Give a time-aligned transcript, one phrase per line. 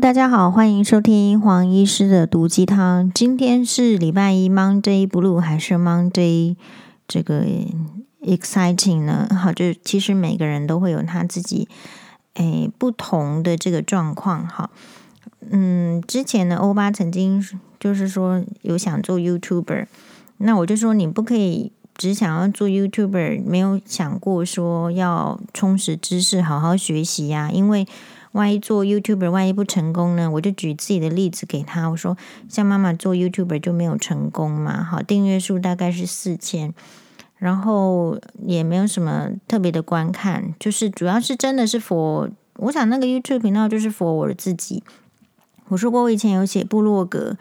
[0.00, 3.12] 大家好，欢迎收听黄医师的毒鸡汤。
[3.14, 6.56] 今天是礼拜一，Monday Blue 还是 Monday
[7.06, 7.44] 这个
[8.20, 9.28] exciting 呢？
[9.30, 11.68] 好，就其实每个人都会有他自己
[12.34, 14.44] 诶不同的这个状况。
[14.48, 14.70] 好，
[15.50, 17.40] 嗯，之前呢，欧巴曾经
[17.78, 19.86] 就是说有想做 YouTuber，
[20.38, 27.86] 那我就说你不可以只想要做 YouTuber，没有想过说要充实知识，好好学习呀，因为。
[28.34, 30.28] 万一做 YouTuber，万一不成功呢？
[30.28, 32.16] 我就举自己的例子给他，我说
[32.48, 36.74] 像妈妈做 YouTuber 就没有成功嘛，好，订阅数大概是四千，
[37.38, 44.82] 然后也没有什么特别的观看，就是主要是真的是 for，我想那个 YouTube 频道就是 for 我自己。
[45.68, 47.36] 我说过我以前有写部落格。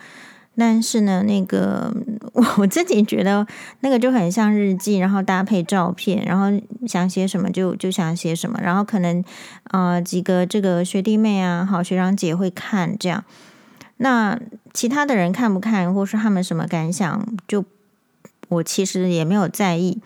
[0.55, 1.91] 但是呢，那个
[2.57, 3.45] 我自己觉得
[3.79, 6.45] 那个就很像日记，然后搭配照片，然后
[6.87, 9.23] 想写什么就就想写什么，然后可能
[9.71, 13.23] 啊、呃、几个这个学弟妹啊，好学长姐会看这样，
[13.97, 14.39] 那
[14.73, 17.65] 其他的人看不看，或是他们什么感想，就
[18.49, 20.01] 我其实也没有在意。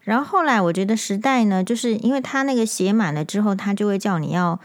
[0.00, 4.58] 然后后来我觉得时代呢，就是因为他那个写满了之后，他就会叫你要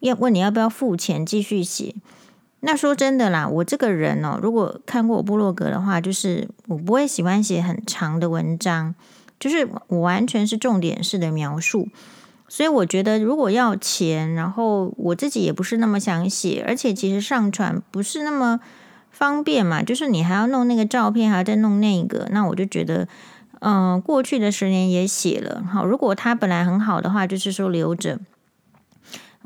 [0.00, 1.94] 要问你要不要付钱继续写。
[2.64, 8.94] 那说真的啦，我这个人哦，如果看过我部落格的话，就是我不会喜欢写很长的文章，
[9.38, 11.88] 就是我完全是重点式的描述。
[12.48, 18.60] 所以我觉得，如果要钱，然后我自己也不是那么想写，而且其实上传不是那么
[19.10, 23.08] 方便嘛，就是你还要弄那个照片，还要再弄那个，那我就觉得，
[23.60, 28.20] 嗯、呃，过去的十年也写了，好，如果它本来很好的话，就是说留着。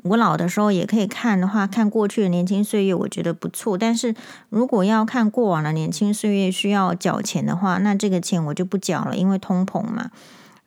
[0.03, 3.77] 我老的时候也可以看的话，看过去的年轻岁月，我觉得不错。
[3.77, 4.15] 但是
[4.49, 10.11] 如果要看过往的年轻岁月需要缴钱的话，那这个钱我就不缴了，因为通膨嘛。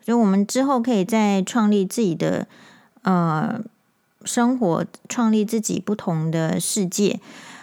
[0.04, 2.48] 所以我们之后可以再创立自己的
[3.04, 3.62] 呃
[4.26, 7.20] 生活，创立自己不同的世界。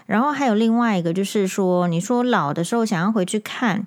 [0.07, 3.87] 然后还有另外一个，就是说，你说老的时候想要回去看，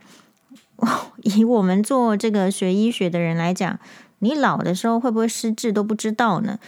[1.24, 3.80] 以我们做这个学医学的人来讲，
[4.20, 6.60] 你老的时候会不会失智都不知道呢？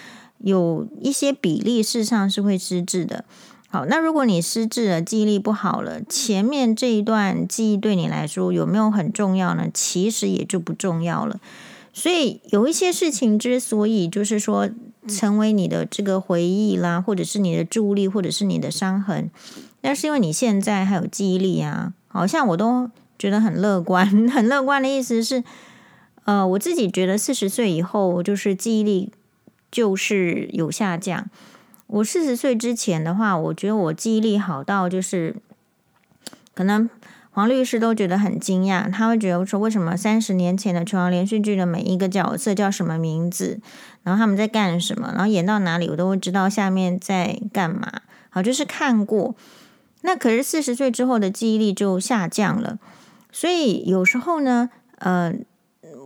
[0.43, 3.23] 有一些比例，事实上是会失智的。
[3.69, 9.67] 好，那如果你失智了，记忆力不好了，前面这一段记忆对你来说有没有很重要呢？
[9.73, 11.39] 其实也就不重要了。
[11.91, 14.69] 所以有一些事情之所以就是说
[15.07, 19.31] 成为你的这个回忆啦，或者是你的助力，或者是你的伤痕，
[19.81, 21.93] 那是因为你现在还有记忆力啊。
[22.07, 25.43] 好像我都觉得很乐观， 很乐观的意思是，
[26.25, 29.11] 呃，我自己觉得四十岁以后就是记忆力。
[29.73, 31.27] 就是有下降。
[31.87, 35.35] 我四十岁之前的话，我觉得我记忆力好到就是，
[36.53, 36.87] 可能
[37.31, 38.91] 黄律师都觉得很惊讶。
[38.91, 43.59] 他会觉得说，为什么三十年前的琼瑶连续剧的每一个角色叫什么名字，
[44.03, 48.01] 然后他们在干什么，然后演到哪里，我都会知道下面在干嘛。
[48.29, 49.35] 好，就是看过。
[50.01, 52.77] 那可是四十岁之后的记忆力就下降了。
[53.31, 54.69] 所以有时候呢，
[54.99, 55.33] 呃。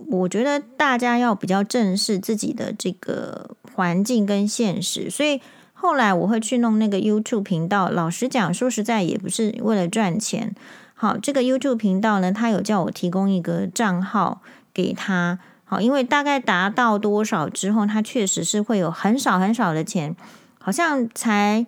[0.06, 5.40] 我觉得大家要比较正视自己的这个环境跟现实，所以
[5.74, 7.88] 后来我会去弄那个 YouTube 频道。
[7.88, 10.54] 老实讲，说实在也不是为了赚钱。
[10.94, 14.42] 好，这个 YouTube 频道呢，他有叫我提供一个账号
[14.72, 15.38] 给他。
[15.64, 20.16] 好，因为大概达到多少之后，他确实是会有很少很少的钱，
[20.58, 21.66] 好像才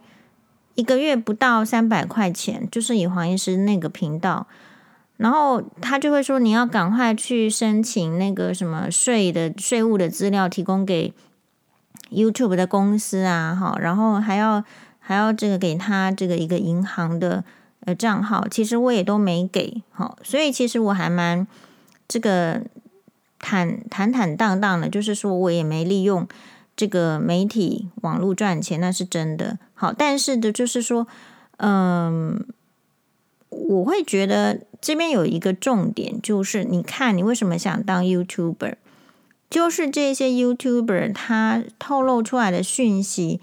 [0.74, 4.46] 一个月不到三百块钱，就是以黄医师那个频道。
[5.20, 11.12] 然后他就会说，你要赶快去申请那个什么税的税务的资料，提供给
[12.10, 14.64] YouTube 的公司啊，好，然后还要
[14.98, 17.44] 还要这个给他这个一个银行的
[17.84, 21.46] 呃账号，其实我也都没给，好，所以其实我还蛮
[22.08, 22.62] 这个
[23.38, 26.26] 坦坦坦荡荡的，就是说我也没利用
[26.74, 31.06] 这个媒体网络赚钱，那是真的，好，但是的就是说，
[31.58, 32.42] 嗯。
[33.68, 38.74] 我会觉得这边有一个重点，就是你看你为什么想当 YouTuber，
[39.50, 43.40] 就是这些 YouTuber 他透露出来的讯息，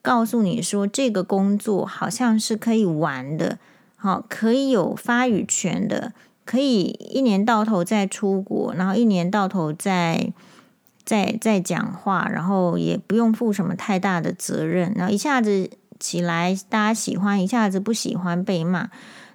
[0.00, 3.58] 告诉你说这个工作好像是可以玩的，
[3.96, 6.12] 好，可以有发语权的，
[6.44, 10.32] 可以一年到头在出国，然后一年到头在
[11.04, 15.68] 在在讲话，然后也不用负什么太大的责任，然后一下子
[15.98, 18.90] 起来大家喜欢，一下子不喜欢被骂。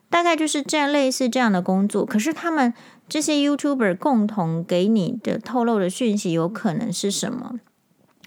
[0.09, 2.05] 大概就是这样，类似这样的工作。
[2.05, 2.73] 可是他们
[3.09, 7.59] 这些 YouTuber 共同给你的透露的讯息，有可能是什么？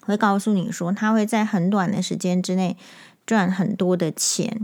[0.02, 2.76] 会告诉你说，他会在很短的时间之内
[3.26, 4.60] 赚很多的钱。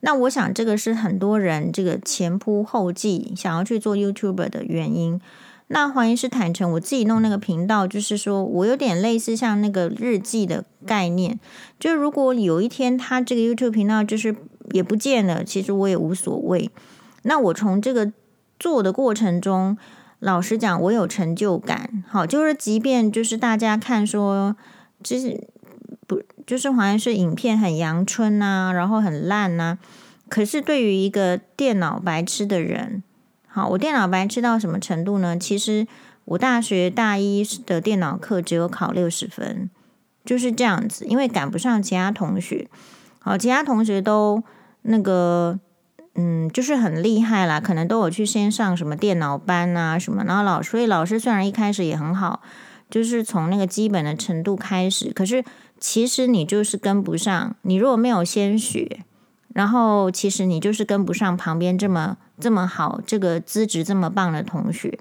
[0.00, 5.20] 那我想，这个是很多人这个前仆后继想要去做 YouTuber 的原因。
[5.68, 11.40] 那怀疑是坦诚，我自己弄那个频道，就是说我有点类似像那个日记的概念。
[11.80, 14.36] 就如果有一天他这个 YouTube 频道就是
[14.72, 16.70] 也不见了，其实我也无所谓。
[17.22, 18.12] 那我从这个
[18.58, 19.76] 做的过程中，
[20.20, 22.04] 老实讲，我有成就感。
[22.08, 24.56] 好，就是即便就是大家看说，
[25.02, 25.46] 就是
[26.06, 29.78] 不就是好像是影片很阳春呐，然后很烂呐，
[30.28, 33.02] 可是对于一个电脑白痴的人。
[33.48, 35.36] 好，我电脑白痴到什么程度呢？
[35.38, 35.86] 其实
[36.26, 39.70] 我大学大一的电脑课只有考六十分，
[40.24, 42.68] 就是这样子，因为赶不上其他同学。
[43.18, 44.42] 好，其他同学都
[44.86, 45.58] 那个，
[46.14, 52.40] 嗯，就是很厉害啦，可能都有去先上什么电脑班啊什么，然后老所以老师虽然一开始也很好，
[52.88, 55.44] 就是从那个基本的程度开始，可是
[55.78, 59.00] 其实你就是跟不上，你如果没有先学。
[59.54, 64.98] 然后，其实你就是跟不上旁边这么这么好、这个资质这么棒的同学。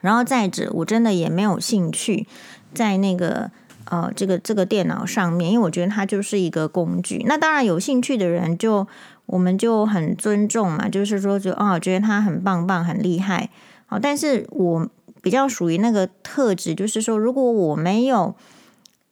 [0.00, 2.26] 然后再者，我真的也没有兴趣
[2.72, 3.50] 在那个
[3.90, 7.24] 呃这个这个电脑上面，因为我觉得它就是一个工具。
[7.26, 8.86] 那当然有兴趣的人就
[9.26, 13.50] 我们就很尊重嘛，就是说就哦觉得他很棒棒、很厉害。
[13.86, 14.88] 好，但是我
[15.22, 18.34] 比较属于那个特质，就是说如果我没有。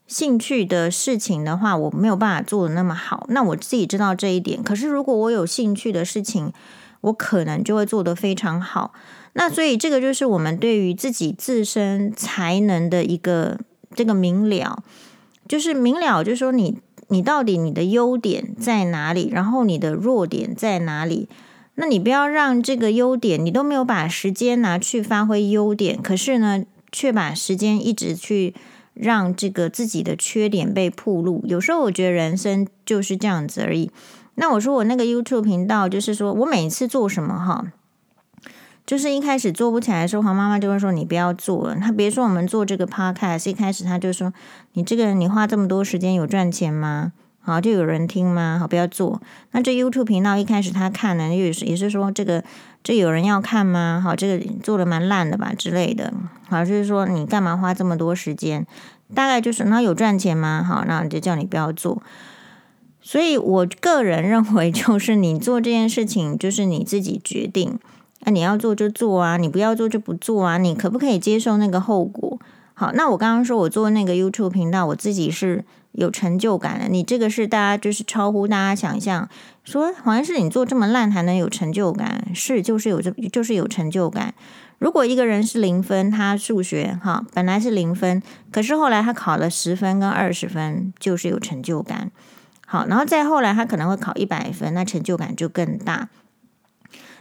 [0.07, 3.25] 兴趣的事情的话，我没有办法做的那么好。
[3.31, 4.63] 那我自己知道这一点。
[4.63, 6.53] 可是如果我有兴趣的事情，
[7.01, 8.93] 我可能就会做得非常好。
[9.33, 13.59] 那所以这个就是我们对于自己自身才能的一个
[13.95, 14.83] 这个明了，
[15.49, 21.29] 就是明了，就是说你你到底你的优点在哪里，然后你的弱点在哪里？
[21.77, 28.55] 那你不要让这个优点，你都没有把时间拿去发挥优点，可是呢，却把时间一直去。
[28.97, 33.91] 让这个自己的缺点被暴露，有时候我觉得人生就是这样子而已。
[34.37, 37.73] 那我说我那个 YouTube 频道，就是说我每次做什么哈，
[38.87, 41.77] 就是一开始做不起来的时候，黄妈妈就会说你不要做了。
[41.77, 44.33] 他别说我们做这个 Podcast，一开始他就说
[44.75, 47.13] 你这个人你花这么多时间有赚钱吗？
[47.41, 48.59] 好，就有人听吗？
[48.59, 49.21] 好，不要做。
[49.53, 52.43] 那这 YouTube 频道一开始他看呢，也是也是说这个
[52.83, 54.01] 这有人要看吗？
[54.03, 56.13] 好，这个做的蛮烂的吧之类的。
[56.49, 58.67] 好，就是说你干嘛花这么多时间？
[59.15, 60.63] 大概就是那有赚钱吗？
[60.67, 62.03] 好，那就叫你不要做。
[63.01, 67.79] 所以我个人认为，就是你做这件事情，就是你自己决定。
[68.25, 70.59] 那你要做就做啊，你不要做就不做啊。
[70.59, 72.39] 你可不可以接受那个后果？
[72.75, 75.65] 好，那我刚刚说我做那个 YouTube 频道，我自己是。
[75.97, 79.29] 有成就感的，你这个是大家就是超乎大家想象，
[79.63, 84.35] 说好像是你做这么烂还能有成就感，是就是有这就是有成就感。
[84.81, 88.21] 如果一个人是零分，他数学哈本来是零分，
[88.51, 92.11] 可是后来他考了十分跟二十分，就是有成就感。
[92.67, 96.09] 好，然后再后来他可能会考一百分，那成就感就更大。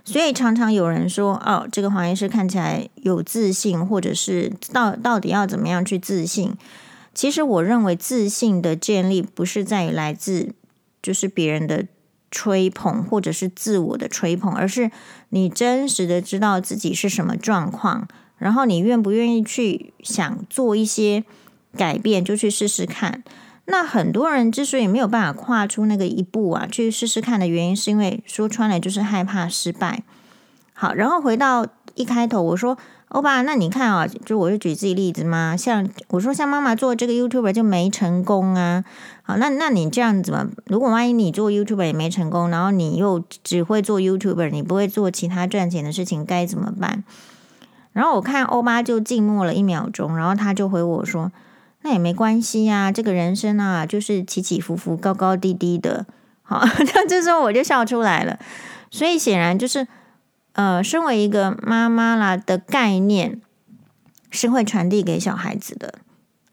[0.05, 6.53] 所以常常有人说，哦，这个黄医师看起来有自信，或者是到到底要怎么样去自信？
[7.13, 10.53] 其实我认为自信的建立不是在于来自
[11.01, 11.85] 就是别人的
[12.31, 14.91] 吹捧或者是自我的吹捧，而是
[15.29, 18.07] 你真实的知道自己是什么状况，
[18.37, 21.23] 然后你愿不愿意去想做一些
[21.77, 23.23] 改变，就去试试看。
[23.65, 30.03] 那很多人之所以没有办法跨出那个一步啊，去试试看的原因，是因为说穿了就是害怕失败。
[30.73, 31.65] 好，然后回到
[31.95, 32.77] 一开头我说。
[33.09, 35.55] 欧巴，那你看啊，就我就举自己例子嘛。
[35.55, 38.83] 像我说，像妈妈做这个 YouTuber 就没成功啊。
[39.21, 40.49] 好，那那你这样子嘛？
[40.65, 47.03] 如果万一你做 YouTuber 也没成功，然后你又只会做 YouTuber，你不会做其他赚钱的事情，该怎么办？
[47.91, 51.31] 然后我看欧巴就静默了一秒钟，然后他就回我说
[51.83, 56.05] ：“那也没关系呀，这个人生啊，就是起起伏伏，高高低低的。”
[56.41, 58.39] 好， 那这时候我就笑出来了。
[58.89, 59.87] 所以显然就是。
[60.55, 63.41] 呃，身为一个妈妈啦的概念
[64.29, 65.95] 是会传递给小孩子的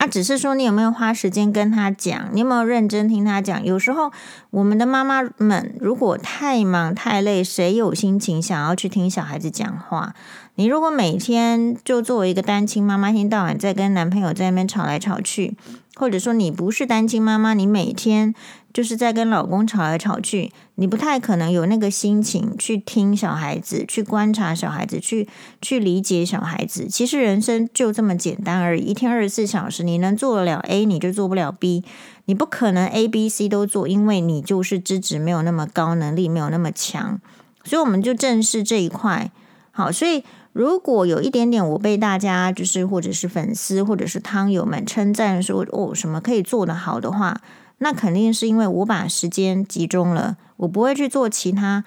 [0.01, 3.63] 啊，只是说你有没有花时间跟他讲，你有没有认真听他讲？
[3.63, 4.11] 有时候
[4.49, 10.15] 我们的妈妈们如果太忙太累，谁有心情想要去听小孩子讲话？
[10.55, 15.55] 你如果每天就作为一个单亲妈妈，一天到晚在跟男朋友在那边吵来吵去，
[15.97, 18.35] 或者说你不是单亲妈妈，你每天。
[18.73, 25.29] 就是在跟老公吵来吵去，你不太可能有那个心情去听小孩子，去观察小孩子，去
[25.61, 26.87] 去理解小孩子。
[26.87, 31.85] 其实人生就这么简单而已，一天二十四小时，你能做得了 A，你就做不了 B，
[32.27, 37.21] 你不可能 A、B、C 都做，因为你就是资质没有那么高，能力没有那么强。
[37.65, 39.33] 所以我们就正视这一块。
[39.73, 40.23] 好，所以
[40.53, 47.41] 如果有一点点我被大家就是或者是粉丝或者是汤友们称赞说哦什么可以做得好的话。
[47.83, 51.83] 那肯定是因为我把时间集中了，我不会去做其他，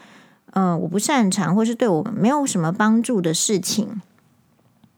[0.53, 4.01] 嗯、呃，我不擅长或是对我没有什么帮助的事情。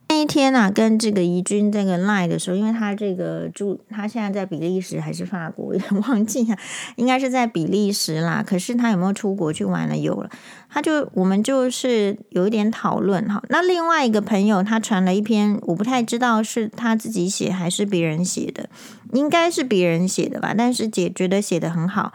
[0.08, 6.58] 那一天啊，跟这个怡君这个 line 的时候，因为他这个住，他现在在比利时还是法国， 有点忘记了，
[6.96, 8.42] 应该是在比利时啦。
[8.46, 9.98] 可是他有没有出国去玩了？
[9.98, 10.30] 有了，
[10.70, 13.44] 他就我们就是有一点讨论哈。
[13.50, 18.70] 那另外一个朋友他传了一篇，我不太知道是他自己写还是别人写的，
[19.14, 20.54] 应该是别人写的吧。
[20.58, 22.14] 但是姐觉得写的很好。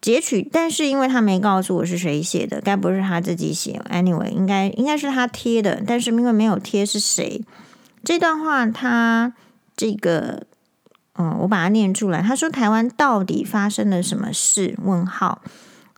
[0.00, 7.44] 截取，但是因为他没告诉我是谁写的，该不是他自己写？Anyway，应该应该是他贴的，但是因为没有贴是谁？
[8.02, 9.32] 这段话他
[9.76, 10.44] 这个，
[11.16, 12.20] 嗯，我把它念出来。
[12.20, 15.40] 他说：“台湾到底发生了什么事？”问号。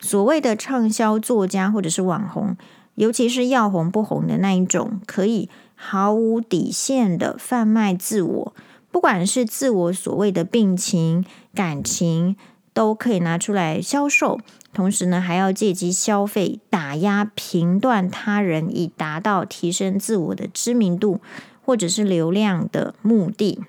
[0.01, 2.55] 所谓的畅销作家或者是网红，
[2.97, 8.55] 尤其是要红不红的那一种，可以毫无底线的贩卖自我，
[8.95, 12.37] 不管是自我所谓的病情、感情。
[12.73, 14.41] 都可以拿出来销售，
[14.73, 21.21] 同时呢，还要借机消费、打压、评断他人，以达到提升自我的知名度
[21.65, 23.61] 或者是流量的目的。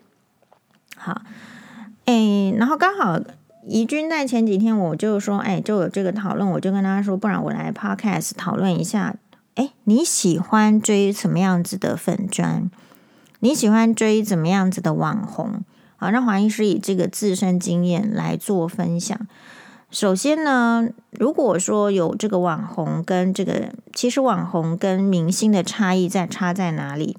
[0.98, 1.22] 好，
[2.06, 3.22] 哎，然后刚好
[3.68, 9.16] 怡君在前几天，我就说，哎，就有这个讨论，我就跟他说，不然我来 Podcast 讨论一下。
[9.54, 12.72] 哎，你喜欢追什么样子的粉砖？
[13.46, 15.64] 你喜欢追怎么样子的网红？
[15.98, 19.16] 好，让黄医师以这个自身经验来做分享。
[19.92, 27.18] 首先呢，如果说有这个网红跟这个，其实网红跟明星的差异在差在哪里？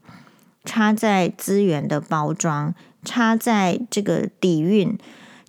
[0.64, 4.98] 差在资源的包装，差在这个底蕴。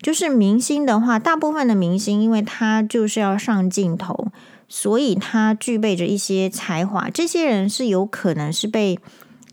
[0.00, 4.28] 就是明星的话，大部分的明星，因为他就是要上镜头，
[4.68, 7.10] 所以他具备着一些才华。
[7.10, 8.96] 这些人是有可能是被。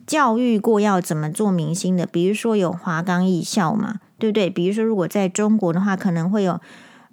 [0.06, 4.50] 教育过要怎么做明星的，比如说有华冈艺校嘛，对不对？
[4.50, 6.62] 比如说如果在中国的话，可能会有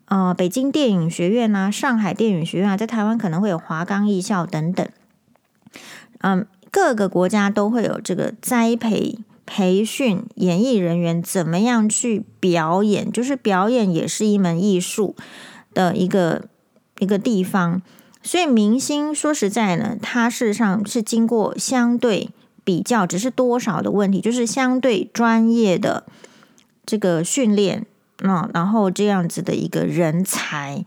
[0.07, 4.87] 呃北京电影学院啊、上海电影学院啊，在台湾可能会有华冈艺校等等。
[6.21, 15.17] 嗯，各个国家都会有这个栽培、培训演艺人员怎么样去表演，就是表演也是一门艺术
[15.73, 16.45] 的一个
[16.99, 17.81] 一个地方。
[18.23, 22.29] 所以明星说实在呢，他事实上是经过相对。
[22.65, 26.05] 比较只是多少的问题，就是相对专业的
[26.87, 27.87] 这个训练，
[28.23, 30.85] 嗯，然后这样子的一个人才。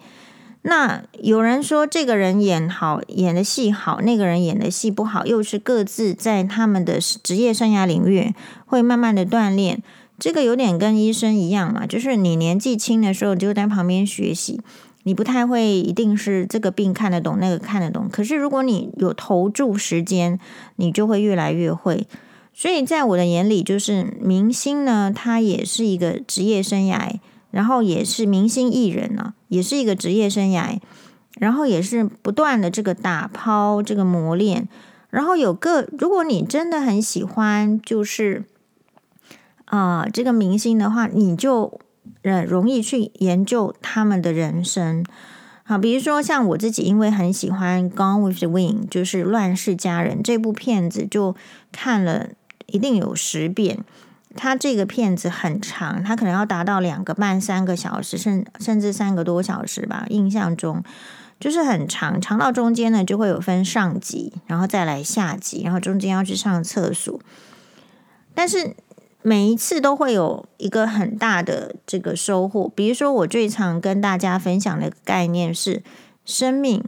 [0.63, 8.33] 那有人说这个人演好，演的戏好，那个人演的戏不好，又是各自在他们的职业生涯领域
[8.65, 9.83] 会慢慢的锻炼。
[10.17, 14.61] 这个有点跟医生一样嘛，就是你年纪轻的时候就在旁边学习。
[15.07, 18.09] 你不太会，一定是这个病看得懂，那个看得懂。
[18.11, 20.39] 可是如果你有投注时间，
[20.77, 22.07] 你就会越来越会。
[22.55, 27.19] 所以在我的眼里，就是明星呢，他也是一个职业生涯，
[27.51, 30.79] 然后也是明星艺人呢、啊，也是一个职业生涯，
[31.37, 34.67] 然后也是不断的这个打抛，这个磨练。
[35.11, 38.45] 然后有个，如果你真的很喜欢，就是
[39.65, 41.79] 啊、这个明星的话，你就。
[42.21, 45.05] 人容易去研究他们的人生，
[45.63, 51.35] 好，比如说像我自己，因为很喜欢《Gone with the Wind》，就是《乱世佳人》这部片子，就
[51.71, 52.29] 看了
[52.67, 53.79] 一定有十遍。
[54.35, 60.05] 它这个片子很长，它可能要达到两个半、三个小时，甚甚至三个多小时吧。
[60.09, 60.83] 印象中
[61.39, 67.19] 就是很长，长到中间呢就会有分上集，然后再来下集，然后中间要去上厕所，
[68.33, 68.75] 但是。
[69.27, 75.81] 每一次都会有一个很大的这个收获，比如说我最常跟大家分享的概念是：
[76.23, 76.83] 生命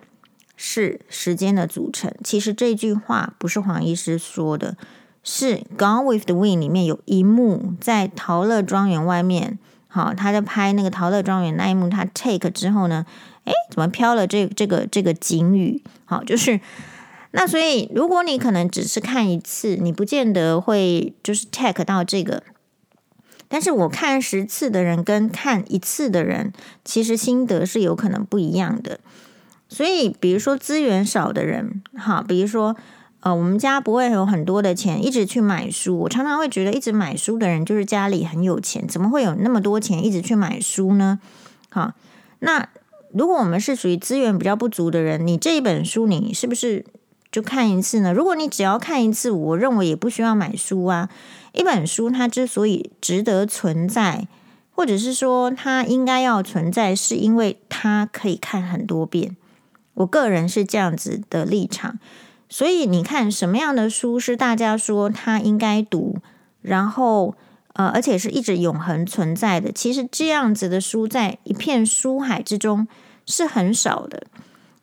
[0.56, 2.13] 是时间的组成。
[2.24, 4.77] 其实这句话不是黄医师说的，
[5.24, 13.03] 是《Gone with the Wind》里面有一幕在桃乐庄园外面，好，他在拍那个桃乐庄园那一幕，他 take 之后呢，
[13.46, 15.82] 诶，怎么飘了这这个这个警语？
[16.06, 16.60] 好，就是。
[17.39, 22.41] 那所以，如果你可能只是看一次，你不见得会就是 take 到这个。
[23.48, 26.51] 但是我看十次的人跟看一次的人，
[26.84, 29.00] 其实心得是有可能不一样的。
[29.70, 32.75] 所以，比如说资源少的人，哈，比如说
[33.20, 35.96] 呃，我们家不会有很多的钱一直去买书。
[36.00, 41.20] 我常常会觉得，一直买书的人就是家里很有钱，怎么会有那么多钱一直去买书呢？
[41.70, 41.94] 哈，
[42.39, 42.67] 那
[43.13, 46.84] 如果我们是属于资源比较不足的人，你这一本书，你是不是？
[47.30, 48.14] 就看一次呢？
[48.14, 51.10] 如果你只要看一次，我认为也不需要买书啊。
[51.54, 54.28] 一本书它之所以值得存在，
[54.72, 59.36] 或者是说它应该要存在，是因为它可以看很多遍。
[59.96, 62.00] 我个人是这样子的立场。
[62.48, 66.18] 所以你看什么样的书是大家说它应该读，
[66.62, 67.36] 然后
[67.74, 69.72] 呃，而且是一直永恒存在的。
[69.72, 72.88] 其实这样子的书在一片书海之中
[73.26, 74.28] 是很少的。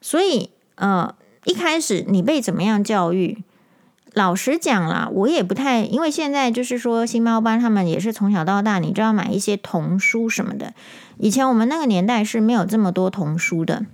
[0.03, 1.15] 所以呃。
[1.45, 3.45] 一开始你被怎么样教育，
[4.13, 10.73] 老实讲啦，我也不太，因为现在就是说星猫班他们也是从小到大，你知道买一些童书什么的。
[11.19, 13.87] 以前我们那个年代是没有这么多童书的，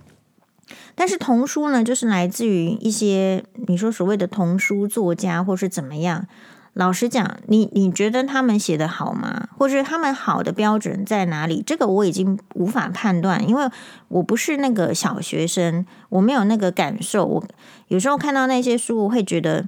[0.95, 6.27] 但是童书呢，就是来自于一些你说所谓的童书作家或是怎么样。
[6.73, 9.49] 老实讲，你你觉得他们写的好吗？
[9.57, 11.61] 或者他们好的标准在哪里？
[11.65, 13.69] 这个我已经无法判断，因为
[14.07, 17.25] 我不是那个小学生，我没有那个感受。
[17.25, 17.43] 我
[17.89, 19.67] 有时候看到那些书，我会觉得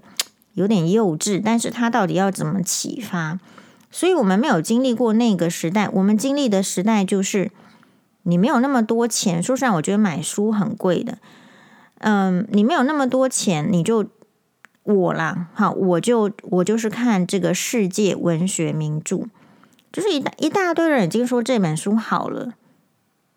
[0.54, 3.38] 有点幼稚，但是他到底要怎么启发？
[3.92, 7.52] 所以我们没有经历过那个时代，我们经历的时代就是
[8.24, 9.44] 你没有那么多钱。
[9.44, 11.18] 说实话，我觉得买书很贵的。
[11.98, 14.06] 嗯，你没有那么多钱，你就。
[14.84, 19.26] 我啦，好，我就我就是看这个世界文学名著，
[19.92, 22.54] 就是一大一大堆人已经说这本书好了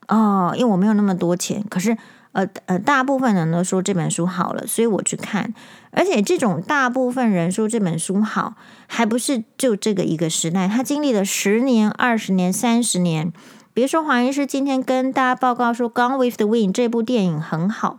[0.08, 1.96] 哦，因为我没有那么多钱，可是
[2.32, 5.54] 呃呃，大部分人都说这本书好了，所以我去看，
[5.92, 8.54] 而且这种大部分人说这本书好，
[8.88, 13.32] 还不是就这个一个时代，他经历了十年、二十年、三十年。
[13.72, 17.98] 比如说黄医师今天跟大家报告说《Gone with the Wind》这部电影很好。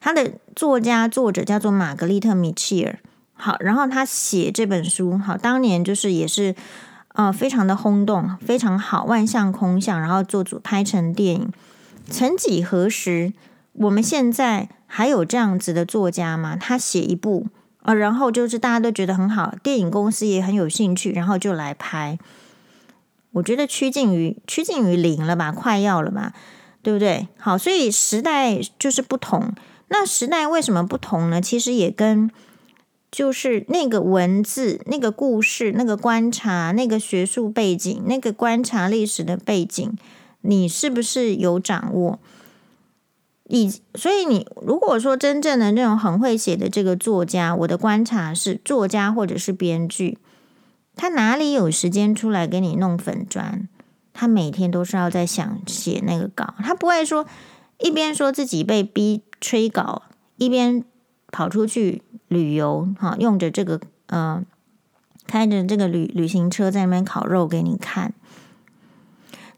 [0.00, 2.98] 他的作家作者叫做玛格丽特·米切尔，
[3.34, 6.54] 好，然后他写这本书，好，当年就是也是
[7.14, 11.52] 呃非常的轰动，非常好，万象空巷，然后做主拍成电影。
[12.08, 13.32] 曾几何时，
[13.72, 16.56] 我们现在还有这样子的作家吗？
[16.56, 17.48] 他写一部
[17.82, 22.18] 啊，然后就是大家都觉得很好，电影公司也很有兴趣，然后就来拍。
[23.32, 26.32] 我觉得趋近于趋近于零了吧，快要了吧，
[26.86, 27.26] 对不对？
[27.36, 29.52] 好，所以时代就是不同。
[29.88, 31.40] 那时代为什么不同呢？
[31.40, 32.30] 其实也跟
[33.10, 39.98] 就是那个文字、那个故事、那个观察、那个学术背景、那个观察历史的背景，
[40.42, 42.20] 你是不是有掌握？
[43.48, 50.18] 以所以你如果说真正的那种很会写的这个作家，我的观察是作家或者是编剧，
[50.94, 53.68] 他哪里有时间出来给你弄粉砖？
[54.16, 57.26] 他每天都是要在想写那个稿，他不会说
[57.78, 59.22] 一边说自己被逼。
[59.38, 60.02] 催稿，
[60.38, 60.82] 一边
[61.30, 64.42] 跑出去旅游，哈，用着这个呃，
[65.26, 68.14] 开着这个旅旅行车在那边烤肉给你看，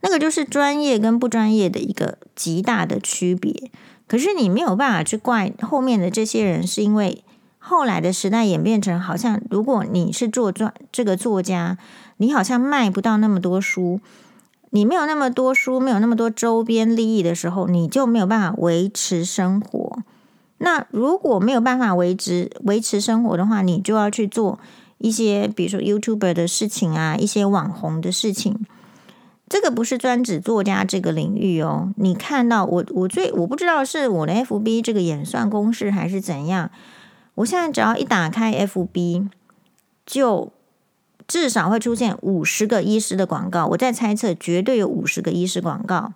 [0.01, 3.71] 那个就是专业跟不专业的一个极大的区别。
[4.09, 7.23] 可是你没有办法去怪后面的这些人，是因为
[7.59, 11.79] 后来的时代演变成好像，如果你是做专这个作家，
[12.17, 14.01] 你好像卖不到那么多书。
[14.71, 19.99] 你没有那么多书，没有那么多周边利益的时候，你就没有办法维持生活。
[20.59, 24.59] 那如果没有办法维持维持生活的话，你就要去做
[24.99, 28.67] 一些，比如说 YouTuber 的事情啊，一些网红的事情。
[29.49, 31.95] 这个不是专指作家这个领域哦。
[31.97, 36.71] 你看到我，我最我不知道是我的 FB 这个演算公式还是怎样。
[37.37, 39.29] 我现在只要一打开 FB，
[40.05, 40.53] 就。
[41.29, 46.15] 至少会出现五十个医师的广告，我在猜测，绝对有五十个医师广告。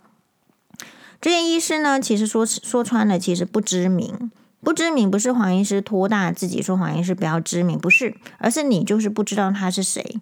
[1.21, 10.19] 这些医师呢，其实说说穿了，其实不知名，不知名不是黄医师托大自己说黄医师不要知名，不是，而是你就是不知道他是谁。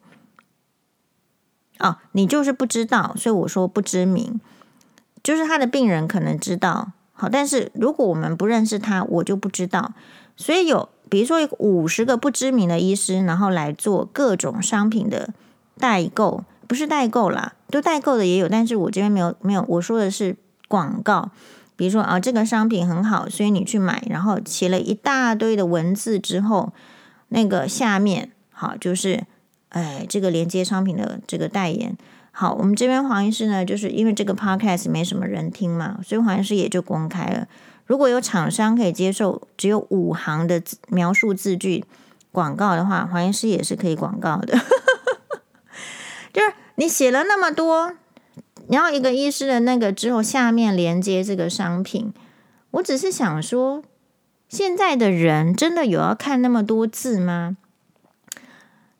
[1.79, 4.41] 哦，你就是不知道，所以我说不知名，
[5.23, 9.95] 就是他的病人可能知道，好，但是如果我们不认识他，我就不知道，
[10.37, 10.89] 所以有。
[11.11, 15.35] 比如说，五十个不知名的医师，然后来做各种商品的
[15.77, 19.65] 代购，不是代购啦，都代购的也有，但是我这边没有没有。
[19.69, 20.37] 我说的是
[20.69, 21.31] 广告，
[21.75, 26.73] 比如说啊，这个商品很好，所以你去买，然后写了一大堆的文字之后，
[27.29, 29.25] 那个下面好就是，
[29.71, 31.97] 哎，这个连接商品的这个代言。
[32.31, 37.49] 好，我们这边黄医师呢，就是因为这个 podcast 没什么人听嘛，所以黄医师也就公开了。
[37.91, 41.85] 如果有厂商可以接受只有五行的描述字句
[42.31, 44.57] 广告的话，黄医师也是可以广告的。
[46.33, 47.95] 就是你写了那么多，
[48.69, 52.15] 然后一个医师的那个之后，下面连接这个商品，
[52.71, 53.83] 我只是想说，
[54.49, 57.57] 现在的人真的有要看那么多字吗？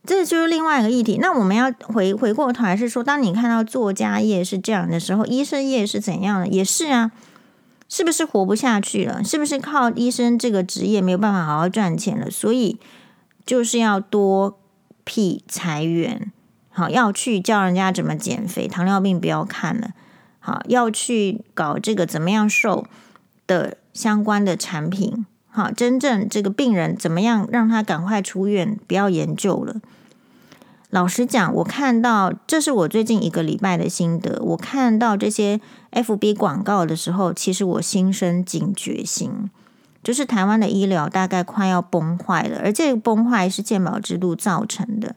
[0.05, 1.19] 这就是另外一个议题。
[1.19, 6.49] 那我们要回回过头来是说，当你看到作家业是这样的时候，医生业是怎样的？
[6.49, 7.13] 也是啊。
[7.91, 9.23] 是不是活不下去了？
[9.23, 12.31] 是不是靠医生这个职业没有办法好好赚钱了？
[12.31, 12.79] 所以
[13.45, 14.59] 就是要多
[15.03, 16.31] 辟裁员，
[16.71, 19.91] 好，要去教人家怎么减肥，糖尿病不要看了，
[20.39, 22.87] 好，要去搞这个怎么样瘦
[23.49, 29.81] 的相关的产品，好，真正这个病人怎么样让他赶快出院，不要研究了。
[30.91, 34.41] 老实讲，我看到这是我最近一个礼拜的心得。
[34.43, 35.61] 我看到这些
[35.93, 39.51] FB 广告的时候，其实我心生警觉心。
[40.03, 45.15] 就是台湾的医疗大概快要崩坏了，而这个崩坏是健保制度造成的，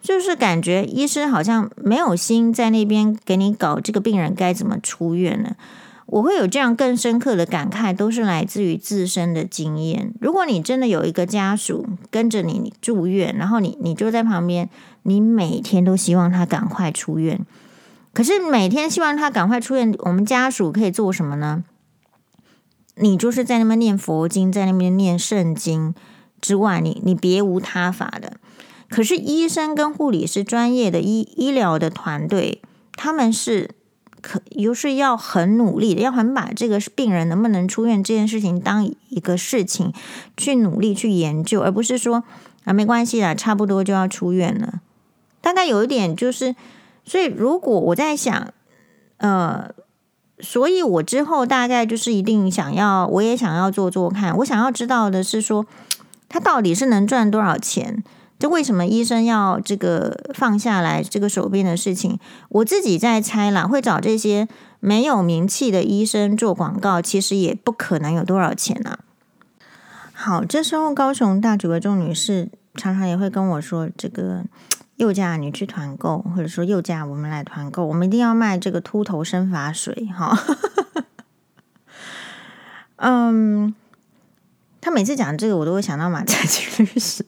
[0.00, 5.56] 就是感觉医生好像没有心在那边给你搞这个病人该怎么出院呢？
[6.06, 10.12] 我会有这样更深刻的感慨，都是来自于自身的经验。
[10.20, 14.70] 如果你真的有一个家属跟着你住院，然后你你就在旁边，
[15.02, 17.44] 你每天都希望他赶快出院。
[18.12, 21.64] 可是每天希望他赶快出院，我们家属可以做什么呢？
[22.96, 25.94] 你就是在那边念佛经，在那边念圣经
[26.40, 28.34] 之外，你你别无他法的。
[28.88, 33.70] 可是医生跟护理是专业的医医疗的团队，他们是。
[34.22, 39.94] 可又是要很努力的，要很把这个病人能不能出院这件事情当一个事情
[40.36, 42.22] 去努力去研究，而不是说
[42.64, 44.82] 啊没关系啦，差不多就要出院了。
[45.40, 46.54] 大概有一点就是，
[47.10, 48.52] 所以如果我在想，
[49.16, 49.68] 呃，
[50.38, 55.66] 所以我之后大概就是一定想要，我也想要做做看，我想要知道的是说，
[56.28, 58.04] 他到底是能赚多少钱。
[58.38, 62.16] 这为什么医生要这个放下来这个手边的事情？
[62.48, 64.46] 我自己在猜啦，会找这些
[64.78, 69.00] 没有名气的医生做广告，其实也不可能有多少钱啊。
[70.12, 74.44] 好，这时候高雄大举为重女士常常也会跟我说：“这个
[75.00, 80.38] 宥嘉你去团购，或者说宥嘉我们来团购，我们一定要卖这个秃头生发水。”哈，
[82.96, 83.74] 嗯，
[84.78, 87.24] 他每次讲这个，我都会想到马才清律师。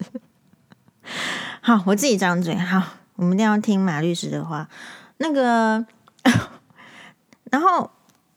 [1.62, 2.54] 好，我自己张嘴。
[2.54, 2.82] 好，
[3.16, 4.68] 我们一定要听马律师的话。
[5.16, 5.86] 那个，
[7.50, 7.90] 然后，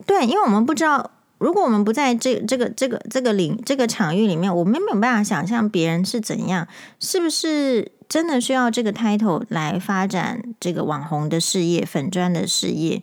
[0.05, 6.65] 对，因为我们不知道，如果我们不在这这个这个这个领这个场域里面，我们没有办法想象别人是怎样，
[7.01, 13.01] 是不是真的需要这个 title 来发展这个网红的事业、粉砖的事业？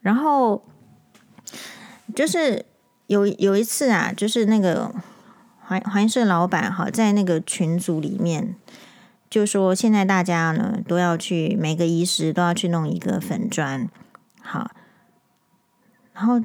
[0.00, 0.62] 然后，
[2.14, 2.64] 就是
[3.06, 4.94] 有有一次啊，就是那个
[5.60, 8.54] 环环社老板哈，在那个群组里面。
[9.28, 13.88] 就说现在大家呢都要去，每个医师都要去弄一个粉砖，
[14.42, 14.72] 好，
[16.12, 16.40] 然后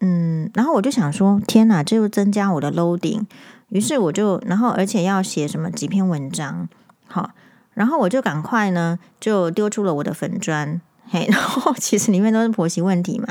[0.00, 3.26] 嗯，然后我就想说，天哪，这又增加我的 loading，
[3.68, 6.68] 于是我就，然后而且要写什么几篇文章，
[7.06, 7.30] 好，
[7.74, 13.28] 然后我就赶快呢就丢出了我的粉砖，嘿，然后其实里面都是婆媳问题嘛，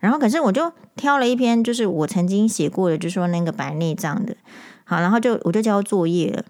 [0.00, 4.36] 然后可是我就挑了一篇，就是我曾经写过的，就说那个白内障的，
[4.84, 6.44] 好，然后就我就交作业了。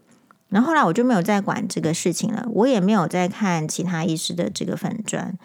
[0.50, 5.36] 然后后来我就没有再管这个事情了，我也没有再看其他医师的这个粉砖。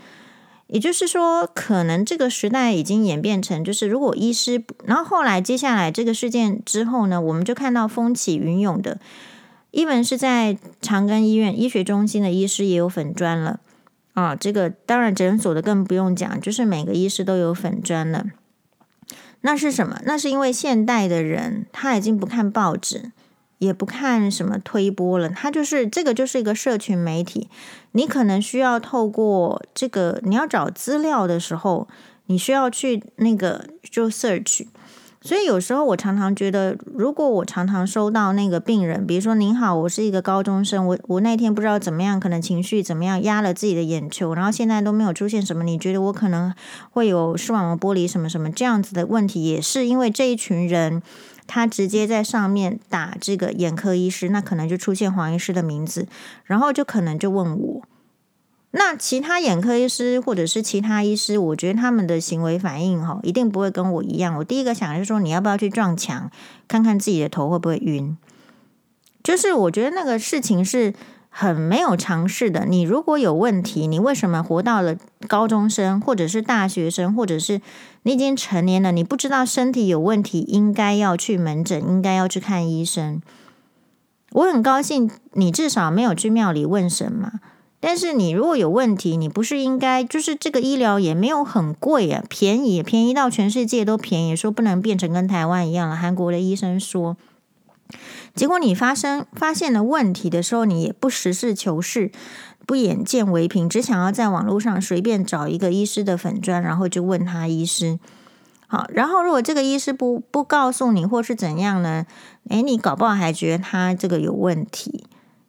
[0.68, 8.98] 也就是说，可能这个时代已经演变成，就是如果医师，然后后来接下来这个事件之后呢，我们就看到风起云涌的
[9.74, 13.60] ，even 是在长庚医院医学中心的医师也有粉专了
[14.14, 14.34] 啊。
[14.34, 18.28] 这个当然诊所的更不用讲，就是每个医师都有粉专了。
[19.42, 20.00] 那是什么？
[20.06, 23.12] 那是因为现代的人他已经不看报纸。
[23.60, 27.48] 也不看什么推播了，他就是这个就是一个社群媒体。
[27.94, 31.88] 你可能需要透过这个，你要找资料的时候，
[32.26, 34.66] 你需要去那个就 search。
[35.26, 46.54] 所以有时候我常常觉得，如果我常常收到那个病人，比如说您好，我是一个高中生，我我那天不知道怎么样，可能情绪怎么样压了自己的眼球，然后现在都没有出现什么，你觉得我可能
[46.92, 51.02] 会有视网膜剥离什么什么这样子的问题，也是因为这一群人。
[51.46, 56.08] 他直接在上面打这个眼科医师，那可能就出现黄医师的名字，
[56.46, 57.82] 然后就可能就问我。
[58.76, 64.36] 那其他眼科医师或者是其他医师，我觉得他们的行为反应哈，一定不会跟我一样。
[64.38, 66.30] 我第一个想的是说，你要不要去撞墙，
[66.68, 68.18] 看看自己的头会不会晕？
[69.24, 70.94] 就是我觉得那个事情是。
[71.36, 72.64] 很没有常识的。
[72.68, 74.96] 你如果有问题，你为什么活到了
[75.28, 77.60] 高中生，或者是大学生，或者是
[78.04, 83.20] 你已经成年了，你不知道身体有问题，应该要去门诊，应该要去看医生。
[84.34, 87.40] 我很高兴你至少没有去庙里问神嘛。
[87.86, 95.96] 但是你如果有问题，你不是应该就是这个医疗也没有很贵啊，便宜，便宜到全世界都便宜，说不能变成跟台湾一样了。
[95.98, 97.18] 韩国的医生说。
[98.34, 102.10] 结果你发生发现了问题的时候，你也不实事求是，
[102.66, 108.00] 不眼见为凭，只想要在网络上随便找一个医师的粉专，然后就问他医师。
[108.66, 112.06] 好，然后如果这个医师不不告诉你或是怎样呢？
[112.48, 115.04] 诶，你搞不好还觉得他这个有问题。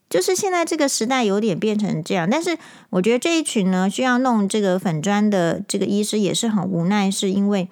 [0.09, 2.57] 就是现在这个时代有点变成这样，但是
[2.91, 7.69] 我觉得这一群呢，需要弄这个粉砖的这个医师也是很无奈，是因为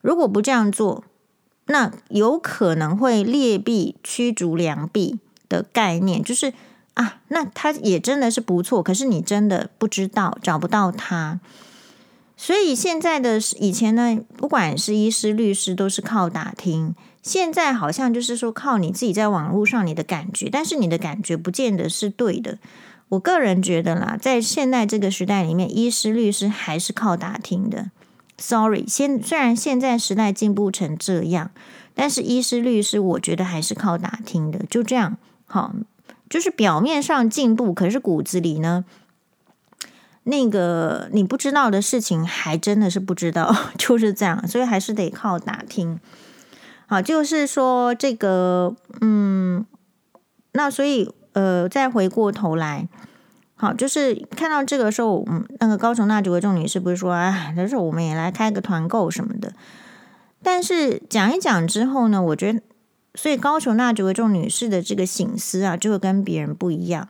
[0.00, 1.04] 如果不这样做。
[1.66, 5.18] 那有可能会劣币驱逐良币
[5.48, 6.52] 的概念，就是
[6.92, 11.40] 啊，那他也真的是不错，可是你真的不知道，找不到他。
[12.36, 16.94] 所以现在的以前呢，不管是医师、律师，都是靠打听。
[17.24, 22.58] 现在好像就是说靠你自己在网络上你的感觉，但是你的感觉不见得是对的。
[23.08, 27.90] 我个人觉得啦，在现在这个时代里面，医师、律师还是靠打听的。
[28.36, 31.50] Sorry，现虽然现在时代进步成这样，
[31.94, 34.60] 但是医师、律师，我觉得还是靠打听的。
[34.68, 35.74] 就这样，好，
[36.28, 38.84] 就是表面上进步，可是骨子里呢，
[40.24, 44.46] 那个你不知道的事情，还真的是不知道， 就是这样。
[44.46, 45.98] 所以还是得靠打听。
[46.86, 49.64] 好，就是说这个，嗯，
[50.52, 51.12] 那所以。
[51.34, 52.88] 呃，再回过头来，
[53.56, 59.52] 好，就是看到这个时候，嗯，那个高雄那几位众女士不是说，哎，那时候我们也来开个团购什么的。
[60.44, 62.62] 但是讲一讲之后呢，我觉得，
[63.16, 67.08] 所以高雄那几位众女士的这个醒思啊，就会跟别人不一样。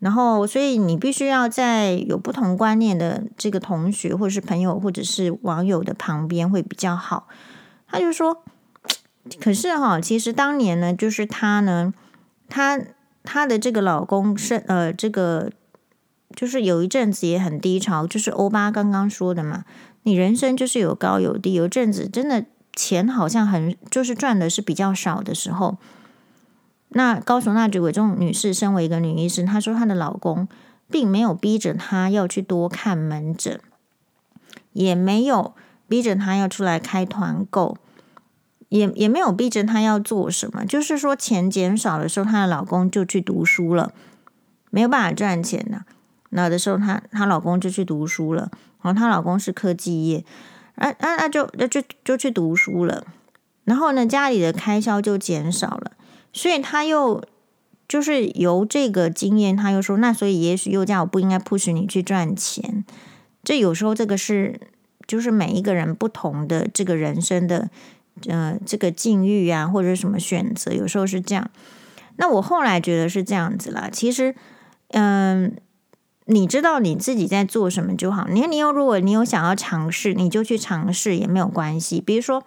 [0.00, 7.28] 然后，所以你必须要在有不同观念的这个同学，或者是朋友，或者是网友的旁边会比较好。
[7.86, 8.42] 他就说，
[9.40, 11.92] 可是哈，其实当年呢，就是她呢，
[12.48, 12.80] 她。
[13.28, 15.50] 她的这个老公是呃，这个
[16.36, 19.64] 就是有一阵子也很低潮，就是欧巴刚刚说的嘛，
[20.04, 25.76] 你人生就是有高有低，有阵子真的钱好像很就是赚的是比较少的时候。
[26.90, 30.46] 那高雄那几位这种女士，身为一个女医生，她说她的老公
[30.88, 33.58] 并没有逼着她要去多看门诊，
[34.72, 35.52] 也没有
[35.88, 37.76] 逼着她要出来开团购。
[38.68, 43.92] 也也没有逼着她要做什么，就是说钱减少的时候，她的老公就去读书了，
[44.70, 45.82] 没有办法赚钱呢。
[46.30, 48.50] 那的时候，她她老公就去读书了，
[48.82, 50.24] 然后她老公是科技业，
[50.74, 53.06] 啊啊啊，就就就去读书了。
[53.64, 55.92] 然后呢，家里的开销就减少了，
[56.32, 57.22] 所以她又
[57.88, 62.84] 就是由这个经验，她又说，那所以也许又叫我不应该 push 你去赚钱。
[63.44, 64.60] 这有时候这个是
[65.06, 67.70] 就是每一个人不同的这个人生的。
[68.28, 71.50] 呃，这个境遇啊，或者什么选择，有时候是这样。
[72.16, 73.90] 那我后来觉得是这样子啦。
[73.92, 74.34] 其实，
[74.88, 75.54] 嗯、
[76.24, 78.26] 你知道你自己在做什么就好。
[78.28, 82.00] 你看，你有如果你有想要尝试，你就去尝试也没有关系。
[82.00, 82.42] 比如说，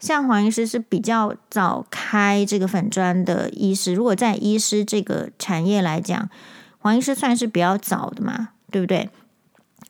[0.00, 6.30] 像黄医师是比较早开这个粉专的医师，如果在医师这个产业来讲，
[6.78, 9.10] 黄医师算是比较早的嘛，对不对？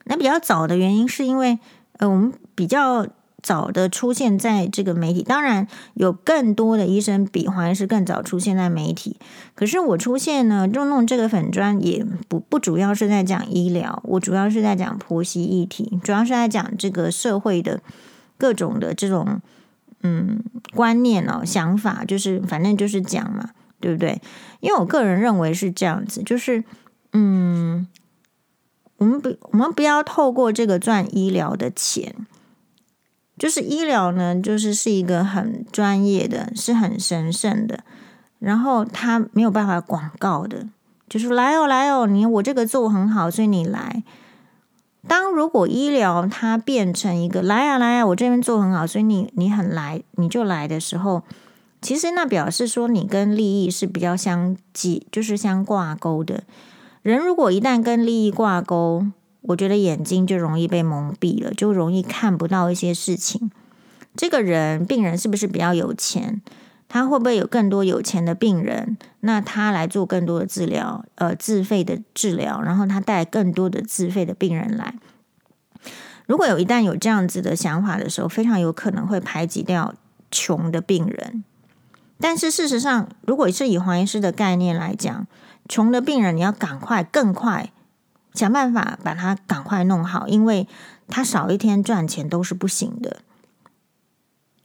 [0.07, 1.61] 那比较早的原因是因为，
[1.99, 3.07] 呃，我们比较。
[3.43, 9.17] 早的出现在这个媒体，当然有更多的医生比黄医师更早出现在媒体。
[9.55, 17.81] 可是我出现呢，就弄这个粉专也不不主要是在讲医疗，我主要是在讲婆媳议题，主要是在讲这个社会的
[18.39, 19.41] 各种的这种
[20.03, 20.43] 嗯
[20.75, 23.51] 观念哦想法，就是反正就是讲嘛，
[23.81, 24.21] 对不对？
[24.61, 26.63] 因为我个人认为是这样子，就是
[27.13, 27.89] 嗯，
[28.99, 32.15] 我们不我们不要透过这个赚医疗的钱。
[33.39, 37.81] 就是医疗呢，就是是一个很专业的，是很神圣的，
[38.39, 40.69] 然后它没有办法广告的，
[41.09, 44.05] 就是来哦来哦，你我这个做很好，所以你来。
[45.09, 51.23] 当如果医疗它变成一个来啊来啊，我这边做很好，所以你你很来你就来的时候，
[51.81, 56.45] 其实那表示说你跟利益是比较相继，就是相挂钩的。
[57.03, 59.07] 人如果一旦跟利益挂钩，
[59.43, 63.51] 我觉得眼睛就容易被蒙蔽了，就容易看不到一些事情。
[64.17, 66.41] 这个人病人是不是比较有钱？
[66.89, 68.99] 他会不会有更多有钱的病人？
[69.21, 74.95] 那他来做更多的治疗，呃，自费的治疗，然后他带更多的自费的病人来。
[76.27, 79.95] 如果有一旦有这样子的想法的时候，非常有可能会排挤掉
[80.31, 81.43] 穷的病人。
[82.21, 85.27] 但是事实上，如果是以黄医师的概念来讲，
[85.69, 87.73] 穷的病人你要赶快、更快。
[88.35, 90.67] 想办法把它赶快弄好，因为
[91.09, 93.19] 他少一天赚钱都是不行的。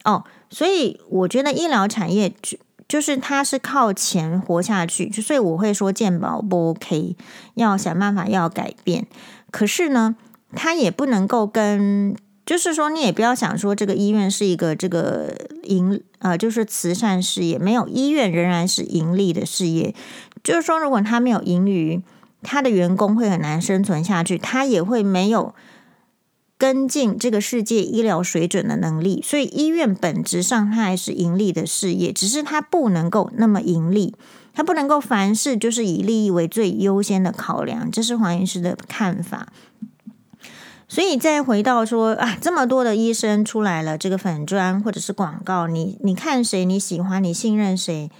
[0.04, 2.56] 哦，所以我觉得医疗产业就
[2.88, 7.14] 就是它是靠钱活下去，所以我会说健保不 OK，
[7.54, 9.06] 要想办法要改变。
[9.50, 10.16] 可是呢，
[10.54, 19.94] 它也不能够跟，就是说你也不要想说这个医院是一个这个盈呃，就是慈善事业，没有医院仍然是盈利的事业。
[20.42, 22.02] 就是说，如果它没有盈余。
[22.42, 25.54] 他的员工会很难生存下去，他也会没有
[26.56, 29.22] 跟进这个世界医疗水准的能力。
[29.24, 34.14] 所以医院本质上它还是盈利的事业，只是它不能够那么盈利，
[34.52, 37.90] 它不能够凡事就是以利益为最优先的考量。
[37.90, 39.48] 这是黄医师的看法。
[40.90, 48.10] 所以再回到说啊，这么多的医生出来了，这个粉砖或者是广告，你你看谁你喜欢，你信任谁？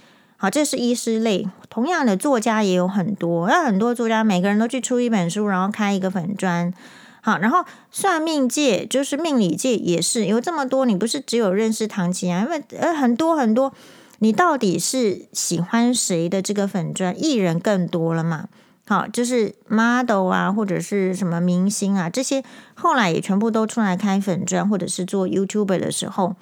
[0.41, 1.45] 好，这是医师类。
[1.69, 6.73] 同样的作家也有很多，那很多作家每个人都去出一本书，然后开一个粉专，
[7.21, 13.73] 好，然后算命界就是命理界也是有这么多，你不是只有认识唐綺阳，因为呃很多很多，
[14.19, 18.47] 你到底是喜欢谁的这个粉专艺人更多了嘛？
[18.87, 22.41] 好，就是 model 啊，或者是什么明星啊，这些
[22.75, 26.37] 后来也全部都出来开粉专，或者是做 YouTube 的时候，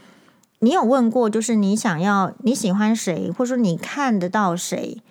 [0.60, 5.02] 你有问过，就是你想要你喜欢谁，或者说你看得到谁？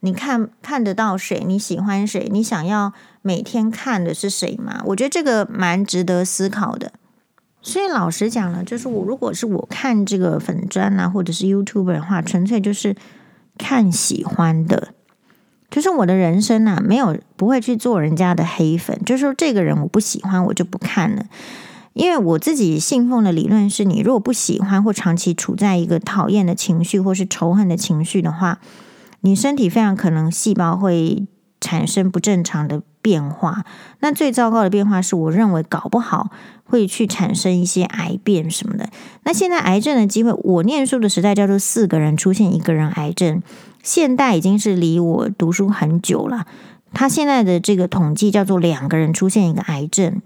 [0.00, 1.44] 你看看得到谁？
[1.46, 2.28] 你喜欢谁？
[2.30, 4.82] 你想要每天看的是谁吗？
[4.86, 6.92] 我觉得这个蛮值得思考的。
[7.62, 12.96] 所以老实讲呢，就是我如果是我看这个粉专啊，或者是 YouTube 的话，纯粹就是
[13.58, 14.94] 看喜欢的。
[15.70, 18.98] 就是我的人生啊，没有不会去做人家的黑粉。
[19.04, 21.26] 就是说这个人我不喜欢，我就不看了。
[21.92, 28.58] 因为我自己信奉的理论是，你如果不喜欢或长期处在一个讨厌的情绪或是仇恨的情绪的话。
[29.22, 31.26] 你身体非常可能细胞会
[31.60, 33.66] 产生不正常的变化，
[33.98, 36.30] 那最糟糕的变化是我认为搞不好
[36.64, 38.88] 会去产生一些癌变什么的。
[39.24, 43.42] 那现在癌症的机会，我念书的时代叫做四个人出现一个人癌症，
[43.82, 46.46] 现代已经是离我读书很久了。
[46.94, 50.22] 他现在的这个统计叫做两个人出现一个癌症。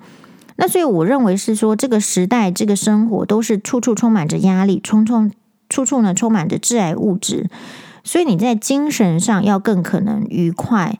[0.56, 5.30] 那所以我认为是说，这个时代这个生活都是处处充满着压力，充充
[5.68, 7.50] 处处呢充满着致癌物质。
[8.04, 10.98] 所以你在精神上要更可能愉快。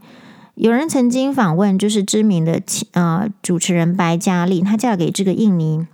[0.54, 2.60] 有人曾经访问，就是知名的
[2.92, 5.86] 呃主持人白嘉丽，她嫁给这个印尼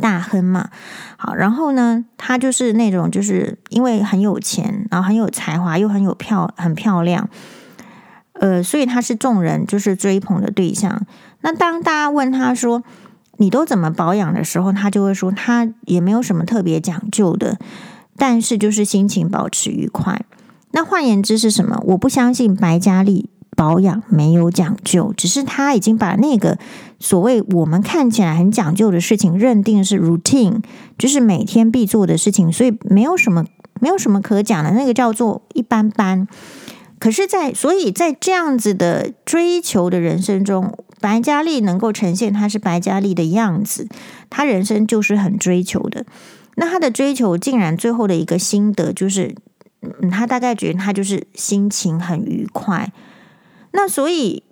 [0.00, 0.70] 大亨嘛。
[1.16, 7.28] 好，然后呢，她就是那种就是因为很有钱，然后很有才华，又很有漂很漂亮，
[8.32, 11.06] 呃，所以她是众人就是追捧的对象。
[11.44, 12.82] 那当大家问他说
[13.36, 17.58] 你都怎么保养的时候，他就会说他也没有什么特别讲究的。
[18.16, 20.24] 但是就是心情保持愉快。
[20.70, 21.82] 那换言之是什么？
[21.88, 26.56] 我不相信白嘉丽保养没有讲究，只是她已经把那个
[27.00, 30.62] 所谓我们看起来很讲究的事情认定是 routine，
[30.96, 33.44] 就是每天必做的事情，所以没有什么
[33.80, 36.28] 没有什么可讲的，那个叫做一般般。
[37.00, 40.72] 可是，在所以在这样子的追求的人生中，
[41.04, 43.86] 白嘉丽能够呈现她是白嘉丽的样子，
[44.30, 46.06] 她人生就是很追求的。
[46.54, 49.34] 那他的追求竟然最后的一个心得就是，
[49.82, 52.90] 嗯，他大概觉得他就是心情很愉快。
[53.72, 54.44] 那所以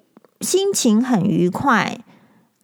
[0.42, 2.00] 心情很愉快，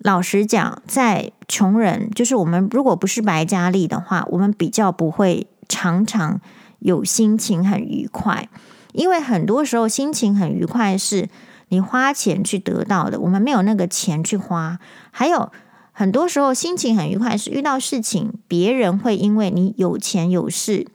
[0.00, 6.42] 老实讲，在穷人，就是我们如果不是白嘉丽的话，我们比较不会常常
[6.80, 8.50] 有心情很愉快，
[8.92, 11.30] 因为很多时候心情很愉快是
[11.68, 14.78] 你花钱去得到的，我们没有那个钱去花，
[15.10, 15.50] 还有。
[15.90, 20.86] 很多时候心情很愉快，是遇到事情，别人会因为你有钱有势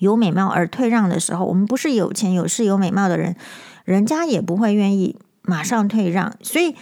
[0.00, 3.36] 有美貌而退让的时候，我们不是有钱有势有美貌的人，
[3.84, 6.34] 人家也不会愿意马上退让。
[6.42, 6.74] 所以，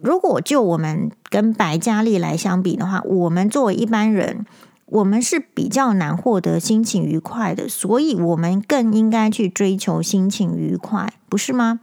[0.00, 4.46] 如果就我们跟白嘉丽来相比的话，我们作为一般人，
[4.86, 11.80] 我们是比较难获得心情愉快的，所以我们更应该去追求心情愉快，不是吗？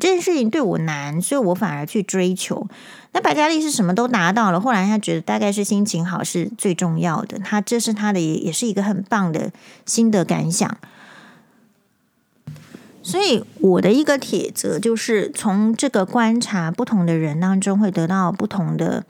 [0.00, 2.66] 这件事情对我难，所以我反而去追求。
[3.12, 7.38] 那白嘉丽是什么都达到了，后来他觉得大概是心情好是最重要的。
[7.38, 9.52] 他这是他的也也是一个很棒的
[9.84, 10.76] 心得感想。
[13.02, 19.04] 所以我的一个铁则就是从这个观察不同的人当中会得到不同的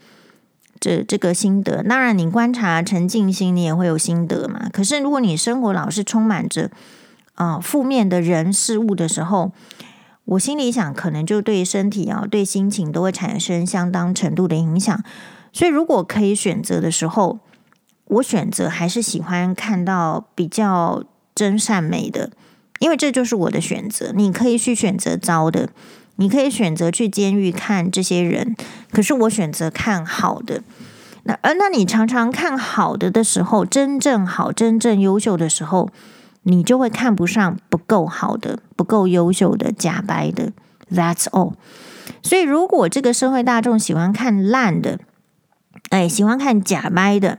[0.79, 1.83] 这这个心得。
[1.83, 4.69] 当然，你观察沉静心，你也会有心得嘛。
[4.71, 6.71] 可是如果你生活老是充满着
[7.35, 9.51] 啊、负面的人事物的时候，
[10.25, 15.03] 我心里想，可能就对身体啊、对心情都会产生相当程度的影响。
[15.51, 17.39] 所以，如果可以选择的时候，
[18.05, 21.03] 我选择还是喜欢看到比较
[21.35, 22.31] 真善美的，
[22.79, 24.13] 因为这就是我的选择。
[24.15, 25.69] 你可以去选择糟的，
[26.15, 28.55] 你可以选择去监狱看这些人，
[28.91, 30.63] 可是我选择看好的。
[31.23, 35.89] 那而那你常常看好的的时候，真正好、真正优秀的时候。
[36.43, 40.51] 你就会看不上不够好的、不够优秀的、假白的。
[40.91, 41.53] That's all。
[42.23, 44.99] 所以，如果这个社会大众喜欢看烂的，
[45.89, 47.37] 哎，喜欢看假掰的，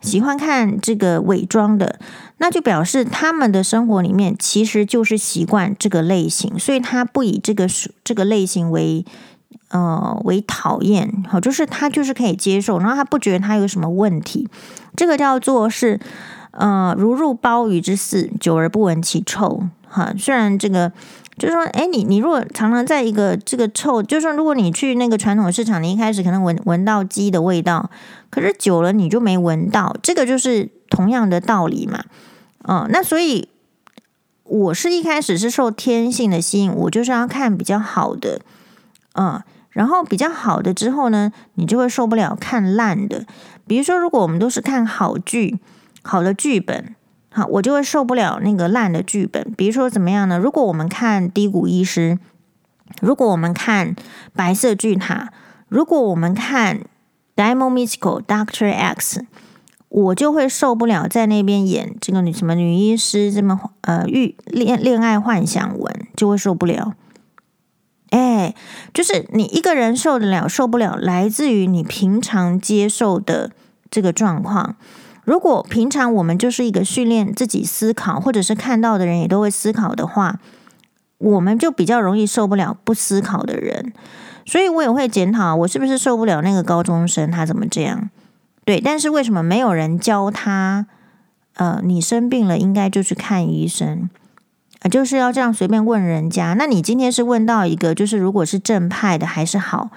[0.00, 2.00] 喜欢看这个伪装的，
[2.38, 7.66] 那就表示他们的生活里面其实就是习惯这个类型，所以他不以这个
[8.02, 9.04] 这个类型为
[9.68, 14.48] 呃为讨厌，好，就是他就是可以接受，然后他不觉得他有什么问题。
[14.96, 16.00] 这个叫做是。
[16.52, 19.62] 呃，如入鲍鱼之肆，久而不闻其臭。
[19.88, 20.92] 哈，虽然这个
[21.38, 27.90] 就是说，哎，你你如果常常在一个这个臭，就是说，如果你去那个传统市场，你一开始可能闻闻到鸡的味道，
[28.28, 32.00] 可是久了你就没闻到，这个就是同样的道理嘛。
[32.64, 33.48] 哦、呃，那所以
[34.44, 38.40] 我是一开始是受天性的吸引，我就是要看比较好的，
[39.14, 39.40] 嗯、
[39.70, 43.24] 然后比较好的之后呢，你就会受不了看烂的。
[43.66, 45.58] 比如说，如果我们都是看好剧、
[46.08, 46.96] 好的剧本，
[47.30, 49.52] 好，我就会受不了那个烂的剧本。
[49.58, 50.38] 比如说怎么样呢？
[50.38, 52.18] 如果我们看《低谷医师》，
[53.02, 53.94] 如果我们看
[54.34, 55.30] 《白色巨塔》，
[55.68, 56.78] 如果我们看
[57.36, 59.20] 《Diamond Mystical Doctor X》，
[59.90, 66.94] 我就会受不了在那边演这个女什么女医师这么呃恋恋爱幻想文，就会受不了。
[68.08, 68.54] 哎，
[68.94, 73.50] 就是你一个人受得了受不了，来自于你平常接受的
[73.90, 74.76] 这个状况。
[75.28, 80.40] 如果平常我们就是一个训练自己思考，或者是看到的人也都会思考的话，
[81.18, 83.92] 我们就比较容易受不了不思考的人。
[84.46, 88.08] 所以我也会检讨，我是不是受不了那个高中生他怎么这样？
[88.64, 90.86] 对，但是为什么没有人教他？
[91.56, 94.08] 呃，你生病了应该就去看医生。
[94.80, 96.54] 啊，就是要这样随便问人家。
[96.54, 99.90] 那你今天是问到一个，就是如果是正派的还是好？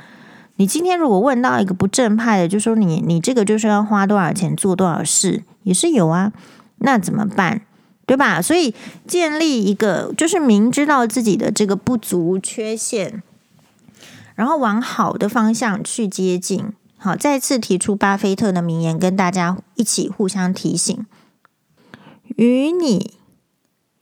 [0.58, 6.32] 你今天如果问到一个不正派的，就说你你这个就是要花多少钱做多少事，也是有啊。
[6.80, 7.62] 那怎么办？
[8.06, 8.42] 对吧？
[8.42, 8.74] 所以
[9.08, 13.24] 建立一个，就是明知道自己的这个不足缺陷，
[14.36, 16.74] 然后往好的方向去接近。
[16.98, 21.06] 好，再次提出巴菲特的名言，跟大家一起互相提醒：
[22.36, 23.14] 与你。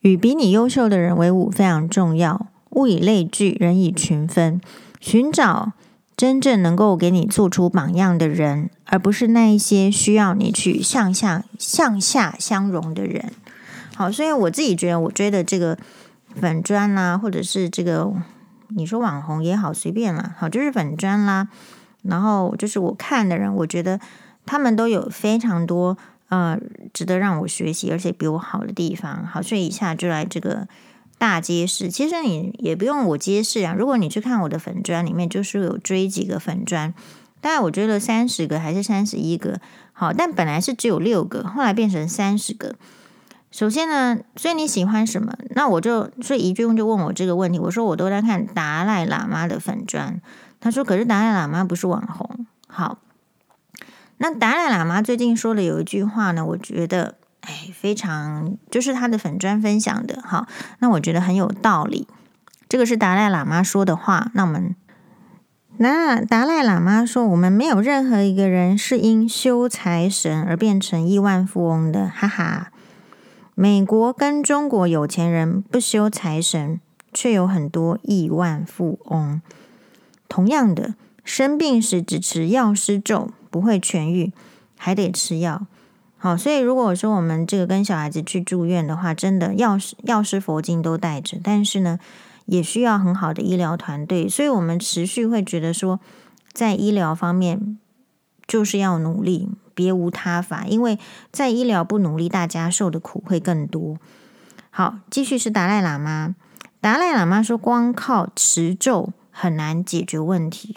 [0.02, 2.47] 与比你优秀的人为伍非常重要。
[2.72, 4.62] 物以类聚，人以群分。
[5.02, 5.74] 寻找
[6.20, 13.32] 真正能够给你做出榜样的人，而不是那一些需要你去向下向下相容的人。
[13.95, 15.78] 好，所以我自己觉得，我追的这个
[16.36, 18.11] 粉专啦，或者是这个
[18.67, 21.47] 你说网红也好，随便啦，好，就是粉专啦。
[22.01, 23.97] 然后就是我看的人，我觉得
[24.45, 25.97] 他们都有非常多。
[26.28, 26.59] 呃，
[26.93, 29.26] 值得让我学习，而且比我好的地方。
[29.26, 30.67] 好，所以以下就来这个
[31.20, 31.89] 大揭示。
[31.89, 33.76] 其实你也不用我揭示啊。
[33.78, 36.91] 如果你去看我的粉专里面，就是有追几个粉专，
[37.39, 39.61] 大概我追了三十个还是三十一个。
[39.93, 42.74] 好，但本来是只有六个，后来变成三十个。
[43.51, 45.34] 首先呢，所以你喜欢什么？
[45.51, 47.59] 那我就所以一句就问我这个问题。
[47.59, 50.22] 我说我都在看达赖喇嘛的粉专。
[50.59, 52.45] 他说，可是达赖喇嘛不是网红。
[52.67, 52.97] 好。
[54.22, 60.48] 那达赖喇嘛最近说的有一句话呢，我觉得哎，非常就是他的粉专分享的哈，
[60.80, 62.08] 那我觉得很有道理。
[62.68, 64.32] 这个是达赖喇嘛说的话。
[64.34, 64.76] 那我们
[65.78, 72.72] 那达赖喇嘛说，我们没有任何一个人是因修财神而变成亿万富翁的，哈哈。
[73.56, 76.80] 美国跟中国有钱人不修财神，
[77.14, 79.42] 却有很多亿万富翁。
[80.28, 83.32] 同样的，生病时只持药师咒。
[83.52, 84.32] 不会痊愈，
[84.78, 85.66] 还得吃药。
[86.22, 91.97] 好，所以如果说我们这个跟小孩子去住院的话，真的药师药师佛经都带着，但是呢，
[92.45, 94.28] 也需要很好的医疗团队。
[94.28, 96.01] 所以我们持续会觉得说，
[96.51, 97.80] 在医疗方面
[98.45, 100.65] 就是要努力，别无他法。
[100.65, 100.99] 因为
[101.32, 103.97] 在医疗不努力，大家受的苦会更多。
[104.70, 106.36] 好，继续是达赖喇嘛。
[106.82, 110.76] 达赖喇嘛说，光靠持咒很难解决问题。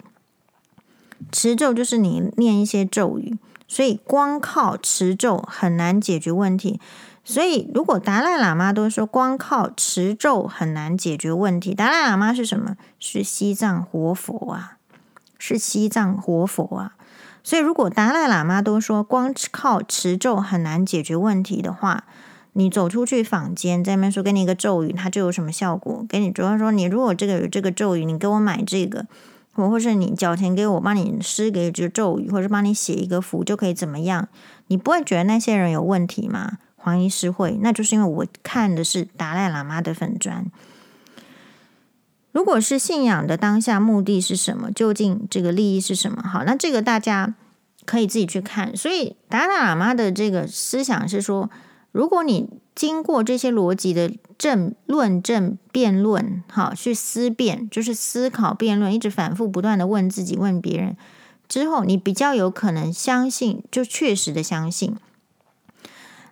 [1.33, 3.37] 持咒就是你念一些咒语，
[3.73, 6.79] 所以光靠持咒很难解决问题。
[7.23, 12.75] 所以如果达赖喇嘛都说光靠持咒很难解决问题，达赖喇嘛是什么？
[12.99, 14.77] 是西藏活佛啊，
[15.39, 16.93] 是西藏活佛啊。
[17.41, 22.03] 所以如果达赖喇嘛都说光靠持咒很难解决问题的话，
[22.51, 26.05] 你走出去坊间，在那边说给你一个咒语，它就有什么效果？
[26.07, 29.07] 给你主要说，你如果这个有这个咒语，你给我买这个。
[29.53, 34.27] 或或是你缴钱给我，帮你施给一句咒语，或者帮你写一个符，就可以怎么样？
[34.67, 36.57] 你不会觉得那些人有问题吗？
[36.75, 40.45] 黄医师会，那就是因为我看的是达赖喇嘛的粉砖。
[42.31, 44.71] 如果是信仰的当下目的是什么？
[44.71, 46.21] 究竟这个利益是什么？
[46.23, 47.35] 好，那这个大家
[47.85, 48.75] 可以自己去看。
[48.75, 51.49] 所以达赖喇嘛的这个思想是说，
[51.91, 54.11] 如果你经过这些逻辑的
[54.43, 60.97] 证论证辩论，好，去思辨，就是思考辩论，一直反复不断的问自己、问别人
[61.47, 64.97] 之后，你比较有可能相信，就确实的相信。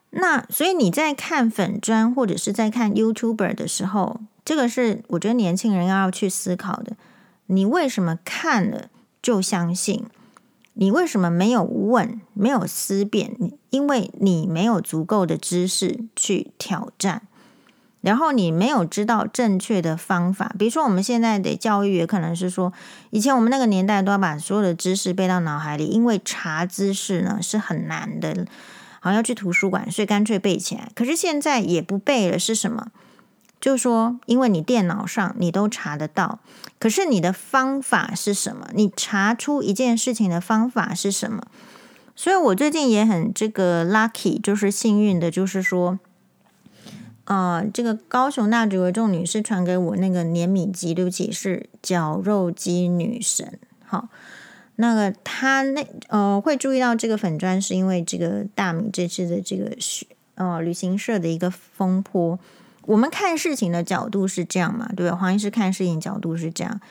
[0.10, 6.98] 那所以你在看粉砖或者是在看 YouTuber 的时候，这个是我觉得年轻人要去思考的。
[7.46, 8.90] 你为什么看了
[9.22, 10.04] 就相信？
[10.74, 13.54] 你为什么没有问、没有思辨？
[13.70, 17.22] 因为你没有足够的知识去挑战，
[18.02, 20.54] 然后你没有知道正确的方法。
[20.60, 22.74] 比如说，我们现在的教育也可能是说，
[23.12, 28.46] 以前我们那个年代都要把所有的知识背到脑海里，因为查知识呢是很难的，
[29.00, 30.92] 好像，要去图书馆，所以干脆背起来。
[30.94, 32.88] 可是现在也不背了，是什么？
[33.60, 36.40] 就说，因为你电脑上你都查得到，
[36.80, 38.68] 可是你的方法是什么？
[38.74, 41.44] 你查出一件事情的方法是什么？
[42.16, 46.00] 所以我最近也很这个 lucky，就是幸运的，就是说，
[47.32, 53.58] 呃，这个高雄大竹为众女士传给我那个碾米机，对不起，是绞肉机女神。
[53.86, 54.10] 好，
[54.76, 60.06] 那个她那呃会注意到这个粉砖，是因为这个大米这次的这个是
[60.36, 62.38] 呃旅行社的一个风波。
[62.82, 64.92] 我们看事情的角度是这样嘛？
[64.94, 65.16] 对吧？
[65.16, 66.82] 黄医师看事情角度是这样。